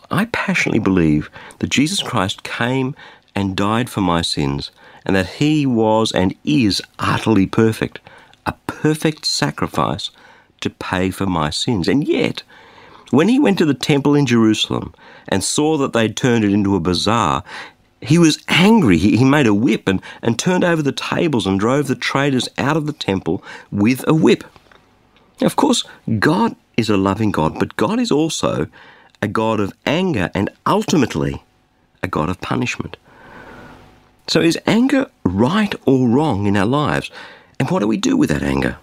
I 0.08 0.26
passionately 0.26 0.78
believe 0.78 1.32
that 1.58 1.70
Jesus 1.70 2.00
Christ 2.00 2.44
came 2.44 2.94
and 3.34 3.56
died 3.56 3.90
for 3.90 4.02
my 4.02 4.22
sins, 4.22 4.70
and 5.04 5.16
that 5.16 5.26
he 5.26 5.66
was 5.66 6.12
and 6.12 6.36
is 6.44 6.80
utterly 7.00 7.48
perfect, 7.48 7.98
perfect 8.80 9.26
sacrifice 9.26 10.10
to 10.60 10.70
pay 10.70 11.10
for 11.10 11.26
my 11.26 11.50
sins. 11.50 11.86
And 11.86 12.08
yet, 12.08 12.42
when 13.10 13.28
he 13.28 13.38
went 13.38 13.58
to 13.58 13.66
the 13.66 13.74
temple 13.74 14.14
in 14.14 14.24
Jerusalem 14.24 14.94
and 15.28 15.44
saw 15.44 15.76
that 15.76 15.92
they'd 15.92 16.16
turned 16.16 16.44
it 16.44 16.52
into 16.52 16.76
a 16.76 16.80
bazaar, 16.80 17.44
he 18.00 18.16
was 18.18 18.42
angry. 18.48 18.96
He, 18.96 19.18
he 19.18 19.24
made 19.24 19.46
a 19.46 19.52
whip 19.52 19.86
and, 19.86 20.00
and 20.22 20.38
turned 20.38 20.64
over 20.64 20.80
the 20.80 20.92
tables 20.92 21.46
and 21.46 21.60
drove 21.60 21.88
the 21.88 21.94
traders 21.94 22.48
out 22.56 22.76
of 22.76 22.86
the 22.86 22.94
temple 22.94 23.44
with 23.70 24.06
a 24.08 24.14
whip. 24.14 24.44
Now, 25.40 25.46
of 25.46 25.56
course, 25.56 25.84
God 26.18 26.56
is 26.78 26.88
a 26.88 26.96
loving 26.96 27.32
God, 27.32 27.58
but 27.58 27.76
God 27.76 28.00
is 28.00 28.10
also 28.10 28.66
a 29.20 29.28
God 29.28 29.60
of 29.60 29.74
anger 29.84 30.30
and 30.34 30.48
ultimately 30.66 31.42
a 32.02 32.08
God 32.08 32.30
of 32.30 32.40
punishment. 32.40 32.96
So, 34.26 34.40
is 34.40 34.58
anger 34.66 35.10
right 35.24 35.74
or 35.84 36.08
wrong 36.08 36.46
in 36.46 36.56
our 36.56 36.64
lives? 36.64 37.10
And 37.60 37.70
what 37.70 37.80
do 37.80 37.86
we 37.86 37.98
do 37.98 38.16
with 38.16 38.30
that 38.30 38.42
anger? 38.42 38.78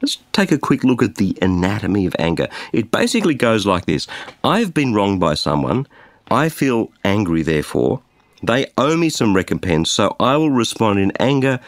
Let's 0.00 0.18
take 0.32 0.52
a 0.52 0.58
quick 0.58 0.84
look 0.84 1.02
at 1.02 1.16
the 1.16 1.36
anatomy 1.42 2.06
of 2.06 2.14
anger. 2.20 2.48
It 2.72 2.92
basically 2.92 3.34
goes 3.34 3.66
like 3.66 3.84
this 3.86 4.06
I've 4.44 4.72
been 4.72 4.94
wronged 4.94 5.18
by 5.20 5.34
someone. 5.34 5.88
I 6.30 6.48
feel 6.48 6.90
angry, 7.04 7.42
therefore. 7.42 8.00
They 8.42 8.66
owe 8.78 8.96
me 8.96 9.10
some 9.10 9.34
recompense, 9.34 9.90
so 9.90 10.16
I 10.18 10.36
will 10.36 10.50
respond 10.50 11.00
in 11.00 11.12
anger 11.18 11.60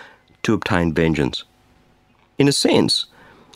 to 0.45 0.55
obtain 0.55 0.95
vengeance. 0.95 1.45
In 2.38 2.49
a 2.49 2.53
sense, 2.53 3.07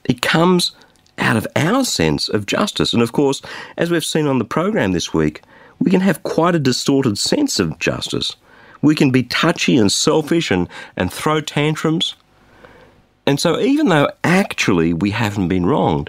it 0.05 0.21
comes 0.21 0.73
out 1.19 1.37
of 1.37 1.47
our 1.55 1.85
sense 1.85 2.29
of 2.29 2.47
justice. 2.47 2.93
And 2.93 3.03
of 3.03 3.13
course, 3.13 3.43
as 3.77 3.91
we've 3.91 4.05
seen 4.05 4.27
on 4.27 4.39
the 4.39 4.45
program 4.45 4.93
this 4.93 5.15
week, 5.15 5.43
we 5.79 5.91
can 5.91 6.01
have 6.01 6.25
quite 6.25 6.55
a 6.55 6.61
distorted 6.61 7.17
sense 7.17 7.61
of 7.61 7.79
justice. 7.79 8.35
We 8.83 8.95
can 8.95 9.11
be 9.11 9.23
touchy 9.23 9.77
and 9.77 9.91
selfish 9.91 10.51
and, 10.51 10.69
and 10.97 11.13
throw 11.13 11.41
tantrums. 11.41 12.15
And 13.29 13.39
so, 13.39 13.61
even 13.61 13.91
though 13.91 14.09
actually 14.25 14.95
we 14.95 15.11
haven't 15.11 15.49
been 15.49 15.67
wronged, 15.67 16.09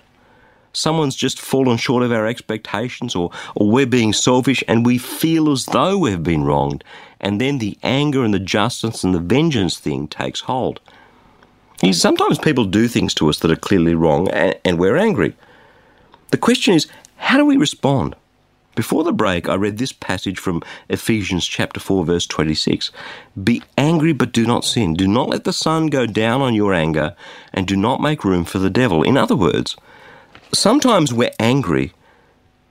someone's 0.71 1.17
just 1.17 1.38
fallen 1.38 1.75
short 1.75 2.01
of 2.01 2.13
our 2.13 2.25
expectations 2.25 3.13
or, 3.13 3.29
or 3.55 3.69
we're 3.69 3.86
being 3.86 4.13
selfish 4.13 4.63
and 4.69 4.86
we 4.86 4.97
feel 4.97 5.51
as 5.51 5.65
though 5.65 5.97
we've 5.97 6.23
been 6.23 6.45
wronged. 6.45 6.82
And 7.19 7.41
then 7.41 7.58
the 7.58 7.77
anger 7.84 8.23
and 8.23 8.34
the 8.34 8.39
justice 8.39 9.03
and 9.03 9.13
the 9.13 9.19
vengeance 9.19 9.77
thing 9.77 10.08
takes 10.08 10.39
hold. 10.39 10.79
Sometimes 11.91 12.39
people 12.39 12.63
do 12.63 12.88
things 12.88 13.13
to 13.15 13.27
us 13.27 13.39
that 13.39 13.51
are 13.51 13.58
clearly 13.58 13.95
wrong 13.95 14.29
and, 14.29 14.58
and 14.63 14.79
we're 14.79 14.95
angry. 14.95 15.36
The 16.29 16.38
question 16.38 16.73
is, 16.73 16.88
how 17.17 17.36
do 17.36 17.43
we 17.43 17.58
respond? 17.58 18.15
Before 18.80 19.04
the 19.04 19.12
break, 19.12 19.50
I 19.50 19.56
read 19.56 19.78
this 19.78 19.92
passage 19.92 20.39
from 20.39 20.63
Ephesians 20.88 21.46
chapter 21.46 21.82
4, 21.82 22.06
verse 22.06 22.26
26. 22.26 22.92
Be 23.44 23.62
angry, 23.78 24.13
but 24.13 24.32
do 24.32 24.46
not 24.46 24.63
sin. 24.63 24.94
Do 24.94 25.06
not 25.06 25.28
let 25.28 25.44
the 25.44 25.52
sun 25.52 25.88
go 25.88 26.06
down 26.06 26.42
on 26.42 26.54
your 26.54 26.74
anger, 26.74 27.13
and 27.54 27.68
do 27.68 27.76
not 27.76 28.00
make 28.00 28.24
room 28.24 28.46
for 28.46 28.58
the 28.58 28.70
devil. 28.70 29.04
In 29.04 29.18
other 29.18 29.36
words, 29.36 29.76
sometimes 30.54 31.13
we're 31.13 31.34
angry. 31.42 31.92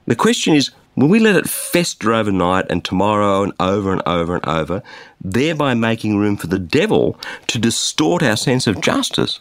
The 0.06 0.16
question 0.16 0.54
is, 0.54 0.70
will 0.96 1.08
we 1.08 1.18
let 1.18 1.36
it 1.36 1.46
fester 1.46 2.14
overnight 2.14 2.70
and 2.70 2.82
tomorrow 2.82 3.42
and 3.42 3.52
over 3.60 3.92
and 3.92 4.00
over 4.06 4.34
and 4.34 4.46
over, 4.48 4.82
thereby 5.20 5.74
making 5.74 6.16
room 6.16 6.38
for 6.38 6.46
the 6.46 6.58
devil 6.58 7.20
to 7.48 7.58
distort 7.58 8.22
our 8.22 8.38
sense 8.38 8.66
of 8.66 8.80
justice? 8.80 9.40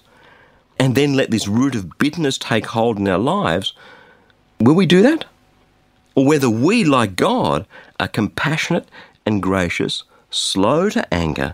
And 0.77 0.95
then 0.95 1.13
let 1.13 1.31
this 1.31 1.47
root 1.47 1.75
of 1.75 1.97
bitterness 1.97 2.37
take 2.37 2.65
hold 2.65 2.99
in 2.99 3.07
our 3.07 3.17
lives? 3.17 3.71
Will 4.59 4.75
we 4.75 4.85
do 4.85 5.01
that? 5.03 5.23
Or 6.17 6.25
whether 6.25 6.49
we, 6.49 6.83
like 6.83 7.15
God, 7.15 7.67
are 7.99 8.07
compassionate 8.07 8.89
and 9.23 9.39
gracious, 9.39 10.01
slow 10.31 10.89
to 10.89 11.13
anger, 11.13 11.53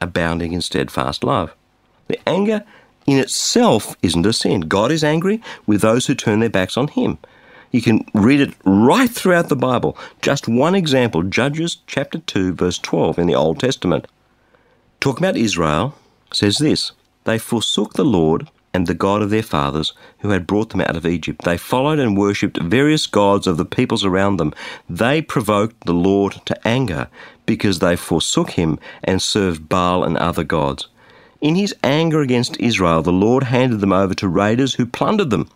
abounding 0.00 0.52
in 0.52 0.60
steadfast 0.60 1.24
love. 1.24 1.52
The 2.06 2.20
anger 2.24 2.62
in 3.08 3.18
itself 3.18 3.96
isn't 4.02 4.24
a 4.24 4.32
sin. 4.32 4.60
God 4.60 4.92
is 4.92 5.02
angry 5.02 5.42
with 5.66 5.80
those 5.80 6.06
who 6.06 6.14
turn 6.14 6.38
their 6.38 6.48
backs 6.48 6.76
on 6.76 6.86
Him. 6.86 7.18
You 7.72 7.82
can 7.82 8.06
read 8.14 8.38
it 8.38 8.54
right 8.64 9.10
throughout 9.10 9.48
the 9.48 9.56
Bible. 9.56 9.98
Just 10.22 10.46
one 10.46 10.76
example 10.76 11.24
Judges 11.24 11.78
chapter 11.88 12.20
2, 12.20 12.52
verse 12.52 12.78
12 12.78 13.18
in 13.18 13.26
the 13.26 13.34
Old 13.34 13.58
Testament. 13.58 14.06
Talking 15.00 15.24
about 15.24 15.36
Israel, 15.36 15.96
says 16.32 16.58
this 16.58 16.92
They 17.24 17.40
forsook 17.40 17.94
the 17.94 18.04
Lord 18.04 18.48
and 18.74 18.86
the 18.86 18.94
God 18.94 19.22
of 19.22 19.30
their 19.30 19.42
fathers, 19.42 19.94
who 20.18 20.30
had 20.30 20.46
brought 20.46 20.70
them 20.70 20.80
out 20.82 20.96
of 20.96 21.06
Egypt. 21.06 21.44
They 21.44 21.56
followed 21.56 22.00
and 22.00 22.18
worshipped 22.18 22.60
various 22.60 23.06
gods 23.06 23.46
of 23.46 23.56
the 23.56 23.64
peoples 23.64 24.04
around 24.04 24.36
them. 24.36 24.52
They 24.90 25.22
provoked 25.22 25.86
the 25.86 25.94
Lord 25.94 26.42
to 26.44 26.68
anger 26.68 27.08
because 27.46 27.78
they 27.78 27.94
forsook 27.94 28.50
him 28.50 28.78
and 29.04 29.22
served 29.22 29.68
Baal 29.68 30.02
and 30.02 30.18
other 30.18 30.44
gods. 30.44 30.88
In 31.40 31.54
his 31.54 31.74
anger 31.84 32.20
against 32.20 32.58
Israel, 32.58 33.02
the 33.02 33.12
Lord 33.12 33.44
handed 33.44 33.80
them 33.80 33.92
over 33.92 34.14
to 34.14 34.28
raiders 34.28 34.74
who 34.74 34.86
plundered 34.86 35.30
them. 35.30 35.48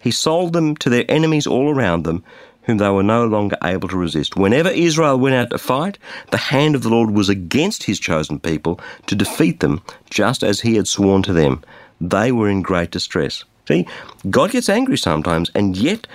He 0.00 0.10
sold 0.10 0.52
them 0.52 0.76
to 0.78 0.90
their 0.90 1.04
enemies 1.08 1.46
all 1.46 1.70
around 1.70 2.04
them, 2.04 2.24
whom 2.62 2.78
they 2.78 2.88
were 2.88 3.02
no 3.02 3.26
longer 3.26 3.56
able 3.62 3.88
to 3.88 3.96
resist. 3.96 4.36
Whenever 4.36 4.70
Israel 4.70 5.18
went 5.18 5.34
out 5.34 5.50
to 5.50 5.58
fight, 5.58 5.98
the 6.30 6.38
hand 6.38 6.74
of 6.74 6.82
the 6.82 6.88
Lord 6.88 7.10
was 7.10 7.28
against 7.28 7.84
his 7.84 8.00
chosen 8.00 8.40
people 8.40 8.80
to 9.06 9.14
defeat 9.14 9.60
them, 9.60 9.82
just 10.08 10.42
as 10.42 10.62
he 10.62 10.76
had 10.76 10.88
sworn 10.88 11.22
to 11.24 11.32
them. 11.32 11.62
They 12.10 12.32
were 12.32 12.48
in 12.48 12.62
great 12.62 12.90
distress. 12.90 13.44
See, 13.66 13.86
God 14.28 14.50
gets 14.50 14.68
angry 14.68 14.98
sometimes, 14.98 15.50
and 15.54 15.76
yet 15.76 16.06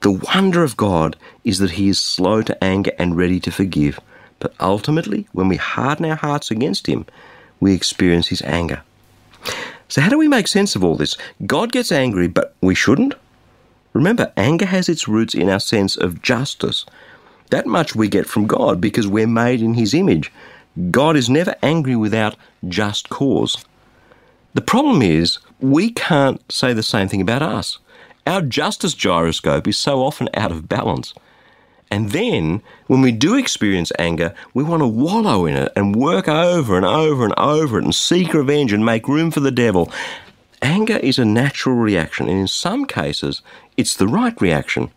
the 0.00 0.10
wonder 0.10 0.64
of 0.64 0.76
God 0.76 1.16
is 1.44 1.58
that 1.60 1.72
he 1.72 1.88
is 1.88 1.98
slow 1.98 2.42
to 2.42 2.64
anger 2.64 2.92
and 2.98 3.16
ready 3.16 3.38
to 3.40 3.52
forgive. 3.52 4.00
But 4.40 4.54
ultimately, 4.60 5.28
when 5.32 5.48
we 5.48 5.56
harden 5.56 6.06
our 6.06 6.16
hearts 6.16 6.50
against 6.50 6.86
him, 6.86 7.06
we 7.60 7.74
experience 7.74 8.28
his 8.28 8.42
anger. 8.42 8.82
So, 9.88 10.00
how 10.00 10.08
do 10.08 10.18
we 10.18 10.28
make 10.28 10.48
sense 10.48 10.74
of 10.74 10.82
all 10.82 10.96
this? 10.96 11.16
God 11.46 11.70
gets 11.70 11.92
angry, 11.92 12.26
but 12.26 12.54
we 12.60 12.74
shouldn't? 12.74 13.14
Remember, 13.92 14.32
anger 14.36 14.66
has 14.66 14.88
its 14.88 15.08
roots 15.08 15.34
in 15.34 15.48
our 15.48 15.60
sense 15.60 15.96
of 15.96 16.22
justice. 16.22 16.84
That 17.50 17.66
much 17.66 17.94
we 17.94 18.08
get 18.08 18.26
from 18.26 18.48
God 18.48 18.80
because 18.80 19.06
we're 19.06 19.28
made 19.28 19.62
in 19.62 19.74
his 19.74 19.94
image. 19.94 20.32
God 20.90 21.16
is 21.16 21.30
never 21.30 21.54
angry 21.62 21.96
without 21.96 22.36
just 22.68 23.08
cause. 23.08 23.64
The 24.56 24.62
problem 24.62 25.02
is, 25.02 25.38
we 25.60 25.90
can't 25.90 26.40
say 26.50 26.72
the 26.72 26.82
same 26.82 27.08
thing 27.08 27.20
about 27.20 27.42
us. 27.42 27.78
Our 28.26 28.40
justice 28.40 28.94
gyroscope 28.94 29.68
is 29.68 29.76
so 29.76 30.02
often 30.02 30.30
out 30.32 30.50
of 30.50 30.66
balance. 30.66 31.12
And 31.90 32.12
then, 32.12 32.62
when 32.86 33.02
we 33.02 33.12
do 33.12 33.34
experience 33.34 33.92
anger, 33.98 34.34
we 34.54 34.64
want 34.64 34.80
to 34.80 34.86
wallow 34.86 35.44
in 35.44 35.56
it 35.56 35.70
and 35.76 35.94
work 35.94 36.26
over 36.26 36.74
and 36.74 36.86
over 36.86 37.24
and 37.24 37.34
over 37.36 37.78
it 37.78 37.84
and 37.84 37.94
seek 37.94 38.32
revenge 38.32 38.72
and 38.72 38.82
make 38.82 39.08
room 39.08 39.30
for 39.30 39.40
the 39.40 39.50
devil. 39.50 39.92
Anger 40.62 40.96
is 40.96 41.18
a 41.18 41.26
natural 41.26 41.76
reaction, 41.76 42.26
and 42.26 42.38
in 42.38 42.48
some 42.48 42.86
cases, 42.86 43.42
it's 43.76 43.94
the 43.94 44.08
right 44.08 44.40
reaction. 44.40 44.90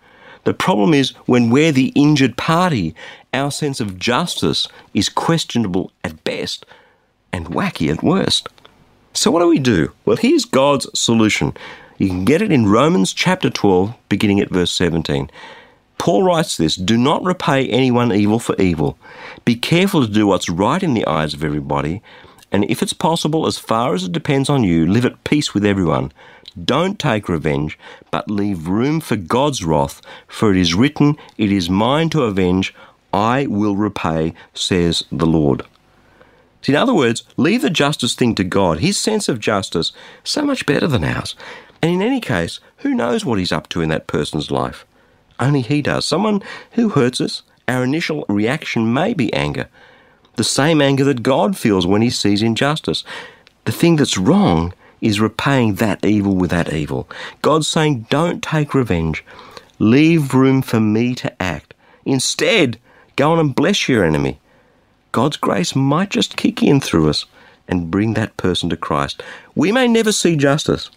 The 0.45 0.53
problem 0.53 0.93
is 0.93 1.09
when 1.25 1.49
we're 1.49 1.73
the 1.73 1.91
injured 1.95 2.37
party, 2.37 2.95
our 3.33 3.51
sense 3.51 3.81
of 3.81 3.99
justice 3.99 4.69
is 4.93 5.09
questionable 5.09 5.91
at 6.05 6.23
best 6.23 6.65
and 7.33 7.47
wacky 7.47 7.91
at 7.91 8.01
worst. 8.01 8.47
So, 9.13 9.31
what 9.31 9.39
do 9.39 9.47
we 9.47 9.59
do? 9.59 9.91
Well, 10.05 10.17
here's 10.17 10.45
God's 10.45 10.87
solution. 10.97 11.55
You 11.97 12.07
can 12.07 12.25
get 12.25 12.41
it 12.41 12.51
in 12.51 12.69
Romans 12.69 13.11
chapter 13.11 13.49
12, 13.49 13.93
beginning 14.07 14.39
at 14.39 14.49
verse 14.49 14.71
17. 14.71 15.29
Paul 15.97 16.23
writes 16.23 16.55
this 16.55 16.75
Do 16.75 16.95
not 16.95 17.23
repay 17.23 17.67
anyone 17.67 18.13
evil 18.13 18.39
for 18.39 18.55
evil. 18.61 18.97
Be 19.45 19.55
careful 19.55 20.05
to 20.05 20.11
do 20.11 20.27
what's 20.27 20.49
right 20.49 20.81
in 20.81 20.93
the 20.93 21.07
eyes 21.07 21.33
of 21.33 21.43
everybody, 21.43 22.01
and 22.51 22.63
if 22.65 22.81
it's 22.81 22.93
possible, 22.93 23.45
as 23.47 23.57
far 23.57 23.93
as 23.93 24.03
it 24.03 24.11
depends 24.11 24.49
on 24.49 24.63
you, 24.63 24.85
live 24.85 25.05
at 25.05 25.23
peace 25.23 25.53
with 25.53 25.65
everyone. 25.65 26.11
Don't 26.63 26.99
take 26.99 27.29
revenge, 27.29 27.77
but 28.11 28.29
leave 28.29 28.67
room 28.67 29.01
for 29.01 29.15
God's 29.15 29.63
wrath, 29.63 30.01
for 30.27 30.51
it 30.51 30.57
is 30.57 30.73
written, 30.73 31.17
It 31.37 31.51
is 31.51 31.69
mine 31.69 32.09
to 32.11 32.23
avenge, 32.23 32.73
I 33.11 33.47
will 33.47 33.75
repay, 33.75 34.33
says 34.53 35.03
the 35.11 35.27
Lord. 35.27 35.63
In 36.67 36.75
other 36.75 36.93
words, 36.93 37.23
leave 37.37 37.61
the 37.61 37.69
justice 37.69 38.15
thing 38.15 38.35
to 38.35 38.43
God. 38.43 38.79
His 38.79 38.97
sense 38.97 39.29
of 39.29 39.39
justice 39.39 39.91
so 40.23 40.43
much 40.43 40.65
better 40.65 40.87
than 40.87 41.03
ours. 41.03 41.35
And 41.81 41.91
in 41.91 42.01
any 42.01 42.19
case, 42.19 42.59
who 42.77 42.93
knows 42.93 43.23
what 43.23 43.39
he's 43.39 43.51
up 43.51 43.69
to 43.69 43.81
in 43.81 43.89
that 43.89 44.07
person's 44.07 44.51
life? 44.51 44.85
Only 45.39 45.61
He 45.61 45.81
does. 45.81 46.05
Someone 46.05 46.43
who 46.73 46.89
hurts 46.89 47.21
us, 47.21 47.43
our 47.67 47.83
initial 47.83 48.25
reaction 48.27 48.93
may 48.93 49.13
be 49.13 49.33
anger. 49.33 49.67
The 50.35 50.43
same 50.43 50.81
anger 50.81 51.03
that 51.05 51.23
God 51.23 51.57
feels 51.57 51.87
when 51.87 52.01
He 52.01 52.09
sees 52.09 52.41
injustice. 52.41 53.03
The 53.65 53.71
thing 53.71 53.95
that's 53.95 54.17
wrong 54.17 54.73
is 55.01 55.19
repaying 55.19 55.75
that 55.75 56.03
evil 56.03 56.35
with 56.35 56.51
that 56.51 56.73
evil. 56.73 57.09
God's 57.41 57.67
saying, 57.67 58.07
don't 58.09 58.43
take 58.43 58.73
revenge. 58.73 59.23
Leave 59.79 60.33
room 60.33 60.61
for 60.61 60.79
me 60.79 61.15
to 61.15 61.41
act. 61.41 61.73
Instead, 62.05 62.77
go 63.15 63.31
on 63.31 63.39
and 63.39 63.55
bless 63.55 63.87
your 63.87 64.03
enemy. 64.03 64.39
God's 65.11 65.37
grace 65.37 65.75
might 65.75 66.09
just 66.09 66.37
kick 66.37 66.61
in 66.61 66.79
through 66.79 67.09
us 67.09 67.25
and 67.67 67.91
bring 67.91 68.13
that 68.13 68.37
person 68.37 68.69
to 68.69 68.77
Christ. 68.77 69.23
We 69.55 69.71
may 69.71 69.87
never 69.87 70.11
see 70.11 70.35
justice, 70.35 70.89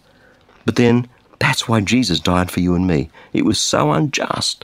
but 0.65 0.75
then 0.75 1.07
That's 1.43 1.67
why 1.67 1.81
Jesus 1.81 2.21
died 2.21 2.49
for 2.49 2.61
you 2.61 2.73
and 2.73 2.87
me. 2.87 3.09
It 3.33 3.43
was 3.43 3.59
so 3.59 3.91
unjust. 3.91 4.63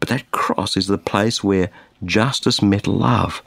But 0.00 0.10
that 0.10 0.30
cross 0.32 0.76
is 0.76 0.86
the 0.86 0.98
place 0.98 1.42
where 1.42 1.70
justice 2.04 2.60
met 2.60 2.86
love. 2.86 3.42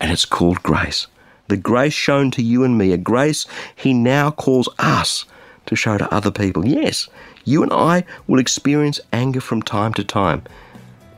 And 0.00 0.10
it's 0.10 0.24
called 0.24 0.60
grace. 0.64 1.06
The 1.46 1.56
grace 1.56 1.92
shown 1.92 2.32
to 2.32 2.42
you 2.42 2.64
and 2.64 2.76
me, 2.76 2.90
a 2.90 2.96
grace 2.96 3.46
He 3.76 3.94
now 3.94 4.32
calls 4.32 4.68
us 4.80 5.24
to 5.66 5.76
show 5.76 5.96
to 5.96 6.12
other 6.12 6.32
people. 6.32 6.66
Yes, 6.66 7.08
you 7.44 7.62
and 7.62 7.72
I 7.72 8.02
will 8.26 8.40
experience 8.40 8.98
anger 9.12 9.40
from 9.40 9.62
time 9.62 9.94
to 9.94 10.02
time, 10.02 10.42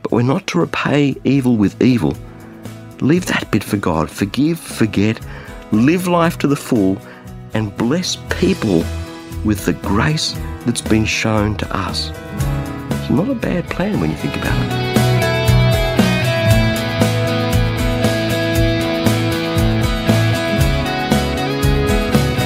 but 0.03 0.11
we're 0.11 0.21
not 0.21 0.45
to 0.47 0.59
repay 0.59 1.15
evil 1.23 1.57
with 1.57 1.81
evil. 1.81 2.15
Leave 3.01 3.25
that 3.25 3.49
bit 3.49 3.63
for 3.63 3.77
God. 3.77 4.11
Forgive, 4.11 4.59
forget, 4.59 5.19
live 5.71 6.07
life 6.07 6.37
to 6.37 6.47
the 6.47 6.55
full, 6.55 6.99
and 7.55 7.75
bless 7.75 8.15
people 8.29 8.83
with 9.43 9.65
the 9.65 9.73
grace 9.73 10.35
that's 10.67 10.81
been 10.81 11.05
shown 11.05 11.57
to 11.57 11.75
us. 11.75 12.11
It's 12.91 13.09
not 13.09 13.27
a 13.27 13.33
bad 13.33 13.67
plan 13.71 13.99
when 13.99 14.11
you 14.11 14.15
think 14.17 14.35
about 14.35 14.55
it. 14.65 14.91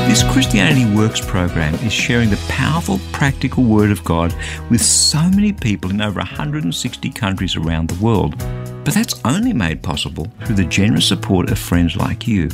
This 0.08 0.24
Christianity 0.32 0.86
Works 0.96 1.20
program 1.20 1.76
is 1.76 1.92
sharing 1.92 2.30
the 2.30 2.42
powerful, 2.48 3.02
practical 3.12 3.66
Word 3.66 3.92
of 3.92 4.02
God 4.06 4.34
with 4.70 4.82
so 4.82 5.22
many 5.32 5.52
people 5.52 5.92
in 5.92 6.00
over 6.00 6.20
160 6.20 7.10
countries 7.10 7.58
around 7.58 7.90
the 7.90 8.02
world. 8.02 8.42
But 8.86 8.94
that's 8.94 9.20
only 9.26 9.52
made 9.52 9.82
possible 9.82 10.28
through 10.46 10.56
the 10.56 10.64
generous 10.64 11.08
support 11.08 11.50
of 11.50 11.58
friends 11.58 11.98
like 11.98 12.28
you. 12.28 12.50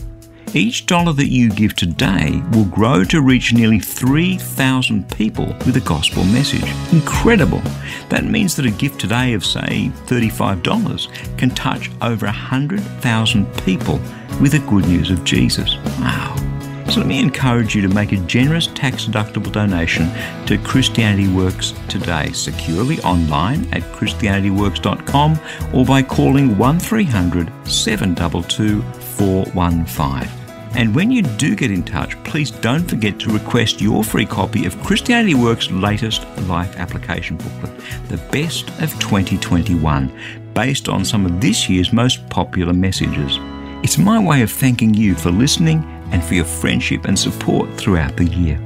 Each 0.53 0.85
dollar 0.85 1.13
that 1.13 1.29
you 1.29 1.49
give 1.49 1.75
today 1.75 2.41
will 2.51 2.65
grow 2.65 3.03
to 3.05 3.21
reach 3.21 3.53
nearly 3.53 3.79
3,000 3.79 5.09
people 5.11 5.45
with 5.65 5.77
a 5.77 5.81
gospel 5.81 6.25
message. 6.25 6.69
Incredible! 6.91 7.61
That 8.09 8.25
means 8.25 8.55
that 8.55 8.65
a 8.65 8.71
gift 8.71 8.99
today 8.99 9.33
of, 9.33 9.45
say, 9.45 9.91
$35 10.07 11.37
can 11.37 11.51
touch 11.51 11.89
over 12.01 12.25
100,000 12.25 13.45
people 13.63 13.99
with 14.41 14.51
the 14.51 14.63
good 14.67 14.85
news 14.87 15.09
of 15.09 15.23
Jesus. 15.23 15.77
Wow! 15.99 16.50
So 16.91 16.99
let 16.99 17.07
me 17.07 17.19
encourage 17.21 17.73
you 17.73 17.81
to 17.83 17.87
make 17.87 18.11
a 18.11 18.17
generous 18.17 18.67
tax 18.67 19.05
deductible 19.05 19.49
donation 19.49 20.11
to 20.45 20.57
Christianity 20.57 21.29
Works 21.29 21.73
today, 21.87 22.33
securely 22.33 22.99
online 22.99 23.73
at 23.73 23.83
ChristianityWorks.com 23.93 25.39
or 25.73 25.85
by 25.85 26.03
calling 26.03 26.57
1300 26.57 27.49
722 27.65 28.81
415. 28.81 30.29
And 30.75 30.93
when 30.93 31.11
you 31.11 31.21
do 31.21 31.55
get 31.55 31.71
in 31.71 31.83
touch, 31.83 32.21
please 32.25 32.51
don't 32.51 32.83
forget 32.83 33.17
to 33.19 33.31
request 33.31 33.79
your 33.79 34.03
free 34.03 34.25
copy 34.25 34.65
of 34.65 34.77
Christianity 34.83 35.33
Works' 35.33 35.71
latest 35.71 36.27
life 36.41 36.75
application 36.75 37.37
booklet, 37.37 37.71
The 38.09 38.17
Best 38.33 38.67
of 38.81 38.91
2021, 38.99 40.11
based 40.53 40.89
on 40.89 41.05
some 41.05 41.25
of 41.25 41.39
this 41.39 41.69
year's 41.69 41.93
most 41.93 42.27
popular 42.29 42.73
messages. 42.73 43.39
It's 43.81 43.97
my 43.97 44.21
way 44.21 44.41
of 44.41 44.51
thanking 44.51 44.93
you 44.93 45.15
for 45.15 45.31
listening 45.31 46.00
and 46.11 46.23
for 46.23 46.33
your 46.33 46.45
friendship 46.45 47.05
and 47.05 47.17
support 47.17 47.69
throughout 47.77 48.15
the 48.17 48.25
year. 48.25 48.59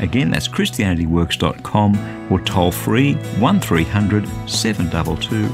Again, 0.00 0.30
that's 0.30 0.48
ChristianityWorks.com 0.48 2.32
or 2.32 2.40
toll 2.40 2.72
free 2.72 3.14
1300 3.14 4.28
722 4.48 5.48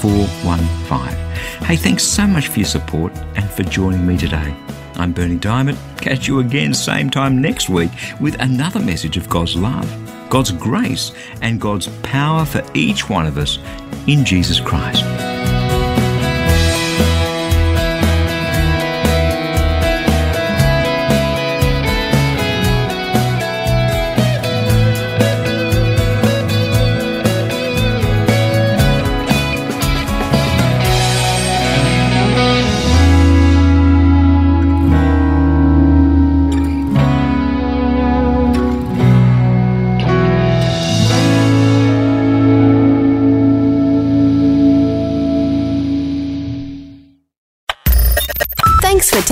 415. 0.00 1.24
Hey, 1.66 1.76
thanks 1.76 2.04
so 2.04 2.26
much 2.26 2.48
for 2.48 2.58
your 2.60 2.68
support 2.68 3.12
and 3.36 3.48
for 3.50 3.62
joining 3.62 4.06
me 4.06 4.18
today. 4.18 4.54
I'm 4.96 5.12
Bernie 5.12 5.36
Diamond. 5.36 5.78
Catch 5.96 6.28
you 6.28 6.40
again 6.40 6.74
same 6.74 7.10
time 7.10 7.40
next 7.40 7.68
week 7.68 7.90
with 8.20 8.40
another 8.40 8.80
message 8.80 9.16
of 9.16 9.28
God's 9.28 9.56
love, 9.56 9.90
God's 10.30 10.52
grace, 10.52 11.12
and 11.40 11.60
God's 11.60 11.88
power 12.02 12.44
for 12.44 12.62
each 12.74 13.08
one 13.08 13.26
of 13.26 13.38
us 13.38 13.58
in 14.06 14.24
Jesus 14.24 14.60
Christ. 14.60 15.02